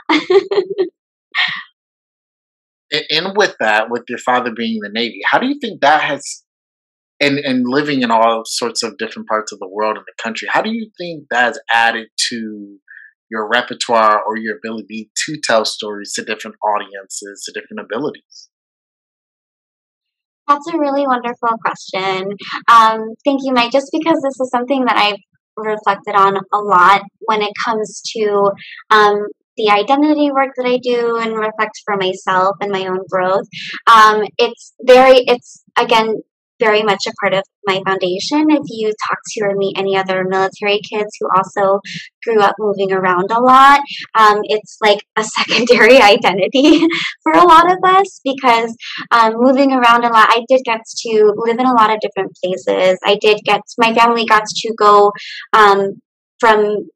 and 3.11 3.37
with 3.37 3.57
that, 3.61 3.91
with 3.91 4.05
your 4.09 4.19
father 4.19 4.51
being 4.55 4.77
in 4.77 4.83
the 4.83 4.91
Navy, 4.93 5.21
how 5.25 5.39
do 5.39 5.47
you 5.47 5.59
think 5.61 5.81
that 5.81 6.03
has, 6.03 6.43
and, 7.21 7.39
and 7.39 7.65
living 7.67 8.03
in 8.03 8.11
all 8.11 8.43
sorts 8.45 8.83
of 8.83 8.99
different 8.99 9.29
parts 9.29 9.53
of 9.53 9.59
the 9.59 9.69
world 9.69 9.97
and 9.97 10.05
the 10.07 10.23
country, 10.23 10.49
how 10.51 10.63
do 10.63 10.71
you 10.71 10.91
think 10.99 11.27
that 11.31 11.45
has 11.45 11.59
added 11.73 12.09
to 12.31 12.79
your 13.31 13.49
repertoire 13.49 14.23
or 14.23 14.37
your 14.37 14.57
ability 14.57 15.11
to 15.27 15.41
tell 15.43 15.65
stories 15.65 16.13
to 16.15 16.25
different 16.25 16.57
audiences, 16.65 17.43
to 17.45 17.53
different 17.53 17.81
abilities? 17.81 18.49
That's 20.49 20.67
a 20.67 20.79
really 20.79 21.07
wonderful 21.07 21.57
question. 21.65 22.33
Um, 22.69 23.15
thank 23.25 23.41
you, 23.45 23.53
Mike. 23.53 23.71
Just 23.71 23.91
because 23.93 24.21
this 24.21 24.41
is 24.41 24.51
something 24.51 24.85
that 24.87 24.97
I've 24.97 25.21
reflected 25.57 26.15
on 26.15 26.37
a 26.37 26.59
lot 26.59 27.03
when 27.21 27.43
it 27.43 27.53
comes 27.65 28.03
to 28.17 28.51
um, 28.91 29.27
the 29.57 29.71
identity 29.71 30.31
work 30.33 30.51
that 30.57 30.67
I 30.67 30.79
do 30.83 31.19
and 31.19 31.39
reflect 31.39 31.81
for 31.85 31.97
myself 31.97 32.57
and 32.61 32.73
my 32.73 32.87
own 32.87 33.01
growth. 33.09 33.47
Um, 33.87 34.25
it's 34.39 34.75
very, 34.83 35.19
it's 35.27 35.63
again, 35.79 36.17
very 36.61 36.83
much 36.83 37.07
a 37.07 37.13
part 37.21 37.35
of 37.35 37.43
my 37.67 37.81
foundation. 37.85 38.47
If 38.51 38.65
you 38.67 38.89
talk 39.09 39.19
to 39.33 39.45
or 39.45 39.57
meet 39.57 39.79
any 39.79 39.97
other 39.97 40.25
military 40.29 40.81
kids 40.81 41.11
who 41.19 41.29
also 41.37 41.81
grew 42.25 42.41
up 42.41 42.55
moving 42.59 42.93
around 42.93 43.33
a 43.33 43.41
lot, 43.41 43.81
um, 44.15 44.41
it's 44.45 44.77
like 44.81 45.05
a 45.17 45.25
secondary 45.39 45.99
identity 45.99 46.81
for 47.23 47.33
a 47.33 47.45
lot 47.45 47.71
of 47.73 47.79
us 47.83 48.21
because 48.23 48.77
um, 49.11 49.35
moving 49.37 49.73
around 49.73 50.05
a 50.05 50.13
lot, 50.13 50.29
I 50.31 50.45
did 50.49 50.63
get 50.65 50.81
to 51.07 51.33
live 51.37 51.59
in 51.59 51.67
a 51.67 51.75
lot 51.75 51.93
of 51.93 51.99
different 52.01 52.37
places. 52.43 52.99
I 53.05 53.19
did 53.21 53.41
get, 53.45 53.63
my 53.79 53.95
family 53.95 54.25
got 54.25 54.45
to 54.47 54.75
go 54.79 55.13
um, 55.53 56.01
from 56.39 56.89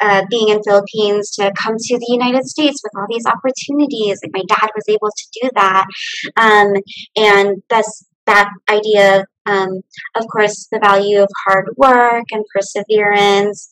uh, 0.00 0.24
being 0.28 0.48
in 0.48 0.62
Philippines 0.62 1.30
to 1.30 1.52
come 1.56 1.76
to 1.78 1.98
the 1.98 2.06
United 2.08 2.44
States 2.44 2.80
with 2.82 2.92
all 2.96 3.06
these 3.08 3.26
opportunities. 3.26 4.18
Like 4.22 4.32
my 4.32 4.42
dad 4.48 4.70
was 4.74 4.84
able 4.88 5.08
to 5.08 5.40
do 5.40 5.50
that, 5.54 5.86
um, 6.36 6.74
and 7.16 7.62
thus 7.70 8.04
that 8.26 8.50
idea, 8.70 9.26
um, 9.46 9.80
of 10.16 10.26
course, 10.32 10.68
the 10.70 10.78
value 10.78 11.22
of 11.22 11.28
hard 11.46 11.66
work 11.76 12.24
and 12.30 12.44
perseverance, 12.54 13.68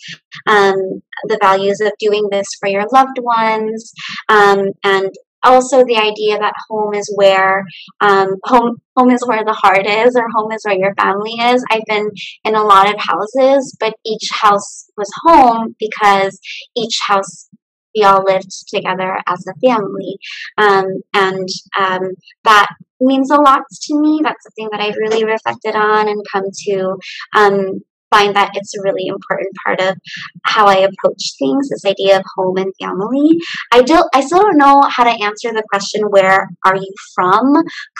um, 0.46 1.02
the 1.24 1.38
values 1.40 1.80
of 1.80 1.92
doing 1.98 2.28
this 2.30 2.46
for 2.60 2.68
your 2.68 2.84
loved 2.92 3.18
ones, 3.20 3.92
um, 4.28 4.68
and 4.84 5.10
also 5.44 5.84
the 5.84 5.96
idea 5.96 6.38
that 6.38 6.54
home 6.68 6.94
is 6.94 7.12
where 7.16 7.64
um, 8.00 8.36
home 8.44 8.76
home 8.96 9.10
is 9.10 9.26
where 9.26 9.44
the 9.44 9.52
heart 9.52 9.86
is 9.86 10.14
or 10.16 10.26
home 10.34 10.52
is 10.52 10.64
where 10.64 10.78
your 10.78 10.94
family 10.94 11.32
is. 11.32 11.64
I've 11.70 11.84
been 11.86 12.10
in 12.44 12.54
a 12.54 12.62
lot 12.62 12.92
of 12.92 13.00
houses 13.00 13.76
but 13.80 13.94
each 14.04 14.28
house 14.32 14.90
was 14.96 15.10
home 15.24 15.74
because 15.78 16.38
each 16.76 16.98
house 17.06 17.48
we 17.94 18.02
all 18.02 18.22
lived 18.24 18.50
together 18.68 19.18
as 19.26 19.44
a 19.46 19.66
family. 19.66 20.18
Um, 20.58 20.86
and 21.14 21.48
um, 21.78 22.14
that 22.44 22.68
means 23.00 23.30
a 23.30 23.40
lot 23.40 23.62
to 23.70 24.00
me. 24.00 24.20
That's 24.22 24.44
something 24.44 24.68
that 24.72 24.80
I've 24.80 24.96
really 24.96 25.24
reflected 25.24 25.74
on 25.74 26.08
and 26.08 26.24
come 26.32 26.44
to 26.68 26.96
um, 27.34 27.82
find 28.12 28.36
that 28.36 28.50
it's 28.54 28.74
a 28.76 28.82
really 28.82 29.06
important 29.06 29.48
part 29.64 29.80
of 29.80 29.96
how 30.44 30.66
I 30.66 30.76
approach 30.76 31.22
things, 31.38 31.68
this 31.68 31.84
idea 31.84 32.18
of 32.18 32.24
home 32.36 32.58
and 32.58 32.72
family. 32.80 33.38
I 33.72 33.82
don't 33.82 34.08
I 34.14 34.20
still 34.20 34.42
don't 34.42 34.58
know 34.58 34.82
how 34.88 35.04
to 35.04 35.24
answer 35.24 35.50
the 35.52 35.64
question 35.70 36.02
where 36.10 36.48
are 36.64 36.76
you 36.76 36.92
from 37.14 37.54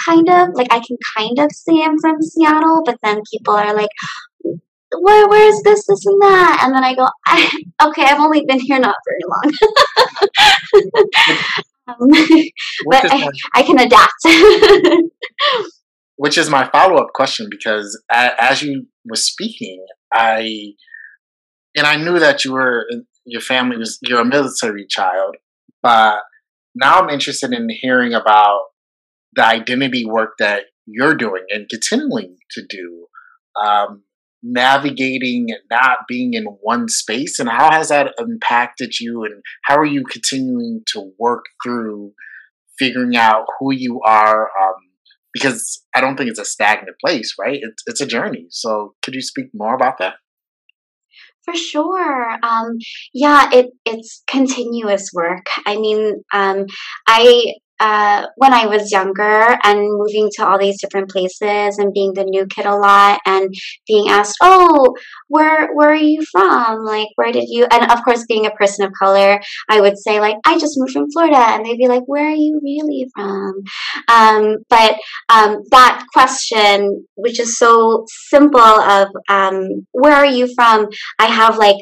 kind 0.07 0.29
of 0.29 0.49
like 0.55 0.71
I 0.71 0.81
can 0.81 0.99
kind 1.17 1.39
of 1.39 1.51
say 1.51 1.83
I'm 1.83 1.99
from 1.99 2.21
Seattle, 2.21 2.83
but 2.85 2.99
then 3.03 3.23
people 3.33 3.55
are 3.55 3.75
like, 3.75 3.91
where 5.01 5.29
where 5.29 5.49
is 5.49 5.63
this 5.63 5.87
this 5.87 6.05
and 6.07 6.21
that? 6.23 6.63
And 6.65 6.75
then 6.75 6.83
i 6.85 6.95
go 6.95 7.07
I, 7.27 7.51
okay 7.87 8.05
i've 8.05 8.21
only 8.21 8.45
been 8.47 8.61
here 8.61 8.79
not 8.79 8.97
very 9.07 9.21
long. 9.29 9.53
Um, 11.89 11.97
but 12.89 13.13
I, 13.13 13.29
I, 13.57 13.65
can 13.65 13.81
adapt. 13.81 14.25
Which 16.15 16.39
is 16.39 16.49
my 16.49 16.71
follow-up 16.71 17.09
question 17.13 17.49
because 17.51 18.01
as 18.09 18.63
you 18.63 18.87
were 19.05 19.17
speaking 19.17 19.85
i 20.15 20.75
and 21.77 21.85
i 21.85 21.97
knew 21.97 22.21
that 22.21 22.45
you 22.45 22.53
were 22.53 22.87
your 23.25 23.41
family 23.41 23.77
was 23.77 23.99
you're 24.01 24.21
a 24.21 24.25
military 24.25 24.87
child 24.87 25.35
but 25.83 26.23
now 26.77 27.01
i'm 27.01 27.11
interested 27.11 27.53
in 27.53 27.69
hearing 27.69 28.15
about 28.15 28.61
the 29.35 29.45
identity 29.45 30.07
work 30.07 30.35
that 30.39 30.67
you're 30.87 31.15
doing 31.15 31.45
and 31.51 31.69
continuing 31.69 32.37
to 32.53 32.63
do. 32.69 33.07
Um, 33.63 34.03
navigating 34.43 35.49
not 35.71 35.99
being 36.09 36.35
in 36.35 36.45
one 36.45 36.89
space? 36.89 37.39
And 37.39 37.49
how 37.49 37.71
has 37.71 37.89
that 37.89 38.15
impacted 38.19 38.99
you? 39.01 39.25
And 39.25 39.43
how 39.65 39.77
are 39.77 39.87
you 39.87 40.05
continuing 40.05 40.83
to 40.93 41.13
work 41.19 41.45
through 41.63 42.13
figuring 42.79 43.17
out 43.17 43.45
who 43.59 43.73
you 43.73 44.01
are 44.05 44.45
um, 44.61 44.75
because 45.33 45.85
i 45.95 46.01
don't 46.01 46.17
think 46.17 46.29
it's 46.29 46.39
a 46.39 46.45
stagnant 46.45 46.97
place 47.05 47.35
right? 47.39 47.61
It's, 47.63 47.83
it's 47.87 48.01
a 48.01 48.07
journey. 48.07 48.47
So 48.51 48.95
could 49.03 49.15
you 49.15 49.23
speak 49.23 49.47
more 49.55 49.75
about 49.75 49.99
that? 49.99 50.15
For 51.45 51.55
sure. 51.57 52.39
Um, 52.43 52.79
yeah, 53.13 53.51
it 53.53 53.71
it's 53.85 54.23
continuous 54.29 55.11
work. 55.13 55.47
I 55.67 55.77
mean, 55.77 56.23
um, 56.33 56.67
I 57.09 57.55
uh, 57.83 58.29
when 58.37 58.55
I 58.55 58.67
was 58.67 58.93
younger 58.93 59.59
and 59.65 59.81
moving 59.99 60.31
to 60.37 60.47
all 60.47 60.57
these 60.57 60.81
different 60.81 61.11
places 61.11 61.79
and 61.79 61.93
being 61.93 62.15
the 62.15 62.23
new 62.23 62.47
kid 62.47 62.65
a 62.65 62.77
lot 62.77 63.21
and 63.27 63.53
being 63.89 64.09
asked, 64.09 64.37
"Oh, 64.41 64.95
where 65.27 65.75
where 65.75 65.91
are 65.91 65.95
you 65.95 66.23
from? 66.31 66.85
Like, 66.85 67.09
where 67.17 67.33
did 67.33 67.49
you?" 67.49 67.67
And 67.73 67.91
of 67.91 68.05
course, 68.05 68.25
being 68.29 68.47
a 68.47 68.53
person 68.53 68.87
of 68.87 68.93
color, 68.97 69.41
I 69.69 69.81
would 69.81 69.99
say 69.99 70.21
like, 70.21 70.37
"I 70.47 70.61
just 70.61 70.79
moved 70.79 70.93
from 70.93 71.11
Florida," 71.11 71.37
and 71.37 71.67
they'd 71.67 71.77
be 71.77 71.89
like, 71.89 72.05
"Where 72.07 72.29
are 72.29 72.43
you 72.47 72.61
really 72.63 73.07
from?" 73.17 73.55
Um, 74.09 74.59
but 74.71 74.95
um, 75.29 75.63
that 75.73 76.07
question, 76.13 77.05
which 77.17 77.41
is 77.41 77.59
so 77.59 78.05
simple, 78.31 78.61
of 78.61 79.09
um, 79.29 79.87
"Where 79.91 80.15
are 80.15 80.27
you 80.27 80.47
from?" 80.55 80.87
I 81.19 81.27
have 81.27 81.59
like 81.59 81.79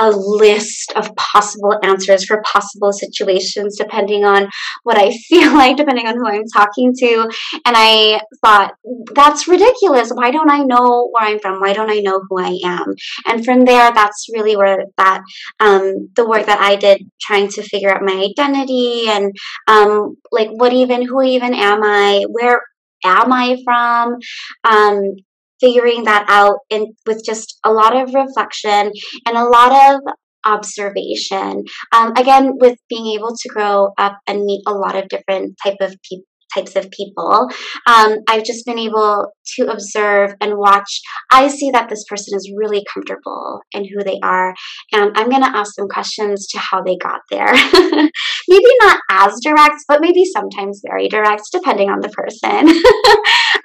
a 0.00 0.10
list 0.10 0.92
of 0.96 1.14
possible 1.14 1.78
answers 1.84 2.24
for 2.24 2.42
possible 2.42 2.92
situations 2.92 3.76
depending 3.76 4.24
on 4.24 4.48
what 4.82 4.98
I 4.98 5.10
feel 5.28 5.52
like, 5.52 5.76
depending 5.76 6.06
on 6.06 6.16
who 6.16 6.26
I'm 6.26 6.46
talking 6.52 6.92
to. 6.98 7.30
And 7.66 7.76
I 7.76 8.20
thought, 8.42 8.72
that's 9.14 9.46
ridiculous. 9.46 10.10
Why 10.10 10.30
don't 10.30 10.50
I 10.50 10.64
know 10.64 11.10
where 11.12 11.28
I'm 11.28 11.38
from? 11.38 11.60
Why 11.60 11.74
don't 11.74 11.90
I 11.90 12.00
know 12.00 12.22
who 12.28 12.40
I 12.40 12.58
am? 12.64 12.94
And 13.26 13.44
from 13.44 13.64
there, 13.64 13.92
that's 13.92 14.26
really 14.32 14.56
where 14.56 14.84
that, 14.96 15.22
um, 15.60 16.08
the 16.16 16.26
work 16.26 16.46
that 16.46 16.60
I 16.60 16.76
did 16.76 17.02
trying 17.20 17.48
to 17.48 17.62
figure 17.62 17.94
out 17.94 18.02
my 18.02 18.30
identity 18.30 19.04
and, 19.08 19.32
um, 19.68 20.16
like, 20.32 20.48
what 20.50 20.72
even, 20.72 21.06
who 21.06 21.22
even 21.22 21.54
am 21.54 21.82
I? 21.82 22.24
Where, 22.30 22.62
am 23.04 23.32
I 23.32 23.56
from? 23.64 24.18
Um, 24.64 25.16
figuring 25.60 26.04
that 26.04 26.24
out 26.28 26.58
in 26.70 26.94
with 27.06 27.22
just 27.24 27.58
a 27.64 27.72
lot 27.72 27.96
of 27.96 28.14
reflection 28.14 28.92
and 29.26 29.36
a 29.36 29.44
lot 29.44 29.94
of 29.94 30.00
observation. 30.44 31.64
Um, 31.92 32.12
again 32.16 32.52
with 32.58 32.78
being 32.88 33.06
able 33.08 33.36
to 33.36 33.48
grow 33.48 33.90
up 33.98 34.18
and 34.26 34.44
meet 34.44 34.62
a 34.66 34.72
lot 34.72 34.96
of 34.96 35.08
different 35.08 35.56
type 35.62 35.76
of 35.80 35.94
people 36.08 36.24
types 36.54 36.76
of 36.76 36.90
people. 36.90 37.48
Um, 37.86 38.18
I've 38.28 38.44
just 38.44 38.66
been 38.66 38.78
able 38.78 39.32
to 39.56 39.66
observe 39.66 40.34
and 40.40 40.56
watch. 40.56 41.00
I 41.30 41.48
see 41.48 41.70
that 41.70 41.88
this 41.88 42.04
person 42.08 42.36
is 42.36 42.52
really 42.56 42.84
comfortable 42.92 43.60
in 43.72 43.84
who 43.84 44.02
they 44.04 44.18
are, 44.22 44.54
and 44.92 45.12
I'm 45.16 45.28
going 45.28 45.42
to 45.42 45.56
ask 45.56 45.74
them 45.76 45.88
questions 45.88 46.46
to 46.48 46.58
how 46.58 46.82
they 46.82 46.96
got 46.96 47.20
there. 47.30 47.52
maybe 48.48 48.70
not 48.80 49.00
as 49.10 49.38
direct, 49.42 49.76
but 49.88 50.00
maybe 50.00 50.24
sometimes 50.24 50.82
very 50.86 51.08
direct, 51.08 51.42
depending 51.52 51.88
on 51.90 52.00
the 52.00 52.08
person. 52.08 52.68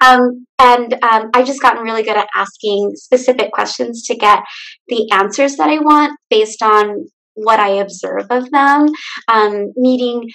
um, 0.00 0.46
and 0.58 0.94
um, 1.02 1.30
I've 1.34 1.46
just 1.46 1.60
gotten 1.60 1.82
really 1.82 2.02
good 2.02 2.16
at 2.16 2.28
asking 2.34 2.92
specific 2.94 3.52
questions 3.52 4.04
to 4.06 4.16
get 4.16 4.40
the 4.88 5.08
answers 5.12 5.56
that 5.56 5.68
I 5.68 5.78
want 5.78 6.18
based 6.30 6.62
on 6.62 7.06
what 7.36 7.60
I 7.60 7.68
observe 7.68 8.26
of 8.30 8.50
them. 8.50 8.88
Um, 9.28 9.72
meeting, 9.76 10.28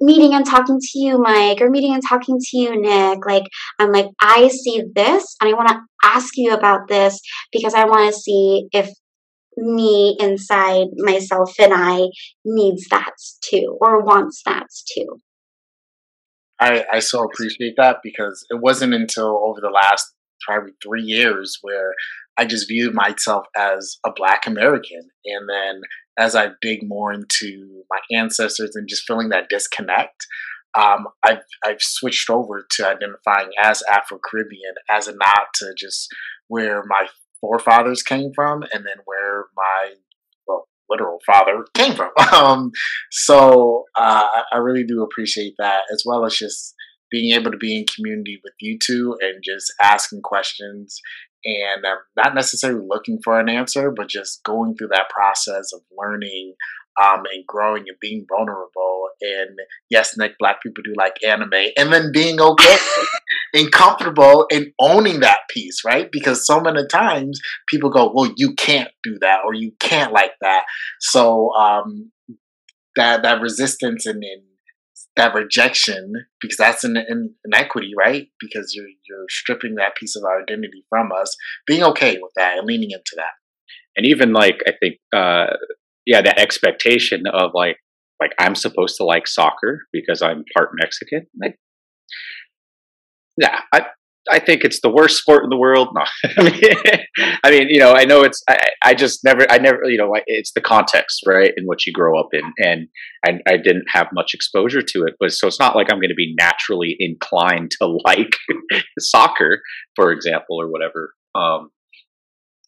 meeting 0.00 0.34
and 0.34 0.46
talking 0.46 0.78
to 0.80 0.98
you, 0.98 1.18
Mike, 1.18 1.60
or 1.60 1.68
meeting 1.68 1.92
and 1.92 2.02
talking 2.06 2.38
to 2.40 2.56
you, 2.56 2.80
Nick. 2.80 3.26
Like 3.26 3.44
I'm 3.78 3.92
like, 3.92 4.06
I 4.20 4.48
see 4.48 4.82
this, 4.94 5.36
and 5.40 5.50
I 5.50 5.52
want 5.52 5.68
to 5.68 5.80
ask 6.02 6.36
you 6.36 6.52
about 6.52 6.88
this 6.88 7.20
because 7.52 7.74
I 7.74 7.84
want 7.84 8.12
to 8.12 8.20
see 8.20 8.68
if 8.72 8.90
me 9.56 10.16
inside 10.18 10.86
myself 10.96 11.54
and 11.60 11.72
I 11.74 12.08
needs 12.44 12.88
that 12.90 13.12
too, 13.42 13.76
or 13.80 14.02
wants 14.02 14.42
that 14.46 14.66
too. 14.94 15.18
I, 16.60 16.84
I 16.92 16.98
so 17.00 17.24
appreciate 17.24 17.74
that 17.76 17.98
because 18.02 18.46
it 18.48 18.60
wasn't 18.60 18.94
until 18.94 19.42
over 19.44 19.60
the 19.60 19.70
last 19.70 20.06
probably 20.46 20.72
three 20.82 21.02
years 21.02 21.58
where 21.62 21.92
I 22.36 22.44
just 22.44 22.68
viewed 22.68 22.94
myself 22.94 23.46
as 23.56 23.98
a 24.04 24.10
black 24.14 24.46
American. 24.46 25.00
And 25.24 25.48
then 25.48 25.80
as 26.18 26.34
I 26.34 26.50
dig 26.60 26.80
more 26.82 27.12
into 27.12 27.82
my 27.90 27.98
ancestors 28.16 28.74
and 28.74 28.88
just 28.88 29.04
feeling 29.06 29.30
that 29.30 29.48
disconnect, 29.48 30.26
um, 30.76 31.06
I've, 31.24 31.42
I've 31.64 31.80
switched 31.80 32.30
over 32.30 32.66
to 32.68 32.88
identifying 32.88 33.50
as 33.62 33.82
Afro 33.90 34.18
Caribbean 34.18 34.74
as 34.90 35.06
a 35.08 35.12
nod 35.12 35.46
to 35.54 35.72
just 35.78 36.08
where 36.48 36.82
my 36.86 37.06
forefathers 37.40 38.02
came 38.02 38.32
from 38.34 38.62
and 38.62 38.84
then 38.84 38.96
where 39.04 39.46
my 39.56 39.94
well, 40.46 40.66
literal 40.88 41.20
father 41.26 41.64
came 41.74 41.94
from. 41.94 42.10
Um, 42.32 42.72
so 43.12 43.84
uh, 43.96 44.26
I 44.52 44.56
really 44.58 44.84
do 44.84 45.02
appreciate 45.02 45.54
that, 45.58 45.82
as 45.92 46.02
well 46.04 46.24
as 46.24 46.34
just 46.34 46.74
being 47.10 47.32
able 47.32 47.52
to 47.52 47.56
be 47.56 47.76
in 47.76 47.84
community 47.86 48.40
with 48.42 48.54
you 48.60 48.76
two 48.84 49.16
and 49.20 49.40
just 49.42 49.72
asking 49.80 50.22
questions 50.22 51.00
and 51.44 51.84
um, 51.84 51.98
not 52.16 52.34
necessarily 52.34 52.84
looking 52.86 53.18
for 53.22 53.38
an 53.38 53.48
answer, 53.48 53.90
but 53.90 54.08
just 54.08 54.42
going 54.44 54.74
through 54.76 54.88
that 54.88 55.08
process 55.10 55.72
of 55.72 55.80
learning 55.96 56.54
um, 57.02 57.22
and 57.32 57.46
growing 57.46 57.84
and 57.88 57.96
being 58.00 58.26
vulnerable. 58.28 59.08
And 59.20 59.58
yes, 59.90 60.16
Nick, 60.16 60.38
black 60.38 60.62
people 60.62 60.82
do 60.84 60.92
like 60.96 61.16
anime, 61.26 61.52
and 61.76 61.92
then 61.92 62.10
being 62.12 62.40
okay 62.40 62.76
and 63.54 63.70
comfortable 63.72 64.46
and 64.50 64.66
owning 64.80 65.20
that 65.20 65.40
piece, 65.50 65.84
right? 65.84 66.08
Because 66.10 66.46
so 66.46 66.60
many 66.60 66.86
times 66.86 67.40
people 67.68 67.90
go, 67.90 68.12
"Well, 68.14 68.32
you 68.36 68.54
can't 68.54 68.90
do 69.02 69.18
that," 69.20 69.40
or 69.44 69.54
"You 69.54 69.72
can't 69.80 70.12
like 70.12 70.32
that." 70.40 70.64
So 71.00 71.52
um, 71.54 72.10
that 72.96 73.22
that 73.22 73.40
resistance 73.40 74.06
and, 74.06 74.22
and 74.22 74.42
that 75.16 75.34
rejection 75.34 76.12
because 76.40 76.56
that's 76.56 76.84
an, 76.84 76.96
an 76.96 77.34
inequity, 77.44 77.92
right? 77.96 78.28
Because 78.40 78.74
you're 78.74 78.88
you're 79.08 79.26
stripping 79.28 79.76
that 79.76 79.96
piece 79.96 80.16
of 80.16 80.24
our 80.24 80.42
identity 80.42 80.84
from 80.88 81.10
us. 81.12 81.36
Being 81.66 81.82
okay 81.84 82.18
with 82.20 82.32
that 82.36 82.58
and 82.58 82.66
leaning 82.66 82.90
into 82.90 83.12
that, 83.16 83.32
and 83.96 84.06
even 84.06 84.32
like 84.32 84.60
I 84.66 84.72
think, 84.80 84.96
uh, 85.12 85.56
yeah, 86.06 86.20
that 86.22 86.38
expectation 86.38 87.24
of 87.32 87.52
like 87.54 87.78
like 88.20 88.32
I'm 88.38 88.54
supposed 88.54 88.96
to 88.96 89.04
like 89.04 89.26
soccer 89.26 89.82
because 89.92 90.22
I'm 90.22 90.44
part 90.54 90.70
Mexican. 90.74 91.26
Like, 91.40 91.58
yeah, 93.40 93.60
I 93.72 93.86
I 94.30 94.38
think 94.38 94.64
it's 94.64 94.80
the 94.80 94.90
worst 94.90 95.18
sport 95.18 95.44
in 95.44 95.50
the 95.50 95.56
world. 95.56 95.88
No, 95.94 96.04
I 97.44 97.50
mean, 97.50 97.68
you 97.68 97.78
know, 97.78 97.92
I 97.92 98.04
know 98.04 98.22
it's. 98.22 98.42
I, 98.48 98.58
I 98.82 98.94
just 98.94 99.22
never, 99.24 99.50
I 99.50 99.58
never, 99.58 99.80
you 99.84 99.98
know, 99.98 100.12
it's 100.26 100.52
the 100.54 100.60
context, 100.60 101.22
right, 101.26 101.52
in 101.56 101.64
which 101.66 101.86
you 101.86 101.92
grow 101.92 102.18
up 102.18 102.28
in, 102.32 102.52
and 102.58 102.88
I, 103.26 103.52
I 103.52 103.56
didn't 103.56 103.86
have 103.92 104.08
much 104.12 104.32
exposure 104.34 104.82
to 104.82 105.04
it. 105.04 105.14
But 105.20 105.32
so 105.32 105.46
it's 105.46 105.60
not 105.60 105.76
like 105.76 105.88
I'm 105.90 105.98
going 105.98 106.08
to 106.08 106.14
be 106.14 106.34
naturally 106.38 106.96
inclined 106.98 107.72
to 107.80 107.86
like 108.04 108.36
soccer, 108.98 109.60
for 109.94 110.12
example, 110.12 110.60
or 110.60 110.68
whatever. 110.70 111.12
Um, 111.34 111.70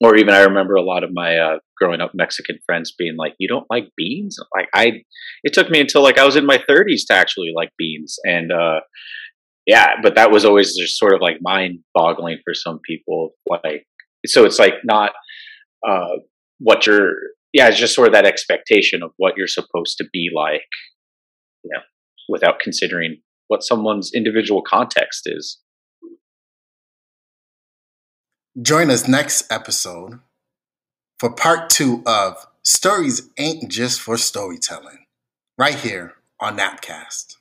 or 0.03 0.17
even 0.17 0.35
I 0.35 0.43
remember 0.43 0.75
a 0.75 0.83
lot 0.83 1.05
of 1.05 1.11
my 1.13 1.39
uh, 1.39 1.59
growing 1.79 2.01
up 2.01 2.13
Mexican 2.15 2.59
friends 2.67 2.93
being 2.99 3.17
like, 3.17 3.35
"You 3.39 3.49
don't 3.49 3.67
like 3.71 3.89
beans?" 3.97 4.37
Like 4.55 4.69
I, 4.75 5.03
it 5.43 5.55
took 5.55 5.71
me 5.71 5.81
until 5.81 6.03
like 6.03 6.19
I 6.19 6.25
was 6.27 6.37
in 6.37 6.45
my 6.45 6.59
30s 6.59 7.07
to 7.07 7.15
actually 7.15 7.53
like 7.55 7.71
beans, 7.79 8.19
and 8.25 8.53
uh, 8.53 8.81
yeah, 9.67 9.95
but 10.03 10.15
that 10.15 10.31
was 10.31 10.45
always 10.45 10.77
just 10.77 10.97
sort 10.97 11.13
of 11.13 11.21
like 11.21 11.39
mind 11.41 11.81
boggling 11.93 12.39
for 12.45 12.55
some 12.55 12.79
people. 12.85 13.31
Like, 13.49 13.85
so 14.25 14.45
it's 14.45 14.59
like 14.59 14.75
not 14.85 15.13
uh, 15.87 16.19
what 16.59 16.87
you're, 16.87 17.15
yeah, 17.53 17.69
it's 17.69 17.79
just 17.79 17.95
sort 17.95 18.09
of 18.09 18.15
that 18.15 18.27
expectation 18.27 19.03
of 19.03 19.11
what 19.17 19.35
you're 19.37 19.47
supposed 19.47 19.99
to 19.99 20.05
be 20.13 20.31
like, 20.35 20.63
you 21.65 21.71
know, 21.73 21.83
without 22.29 22.61
considering 22.61 23.21
what 23.49 23.63
someone's 23.63 24.13
individual 24.15 24.63
context 24.63 25.23
is. 25.27 25.59
Join 28.61 28.91
us 28.91 29.07
next 29.07 29.51
episode 29.53 30.21
for 31.19 31.31
part 31.31 31.71
two 31.71 32.03
of 32.07 32.47
Stories 32.63 33.31
Ain't 33.39 33.71
Just 33.71 34.01
for 34.01 34.17
Storytelling, 34.17 35.07
right 35.59 35.75
here 35.75 36.15
on 36.41 36.57
Napcast. 36.59 37.37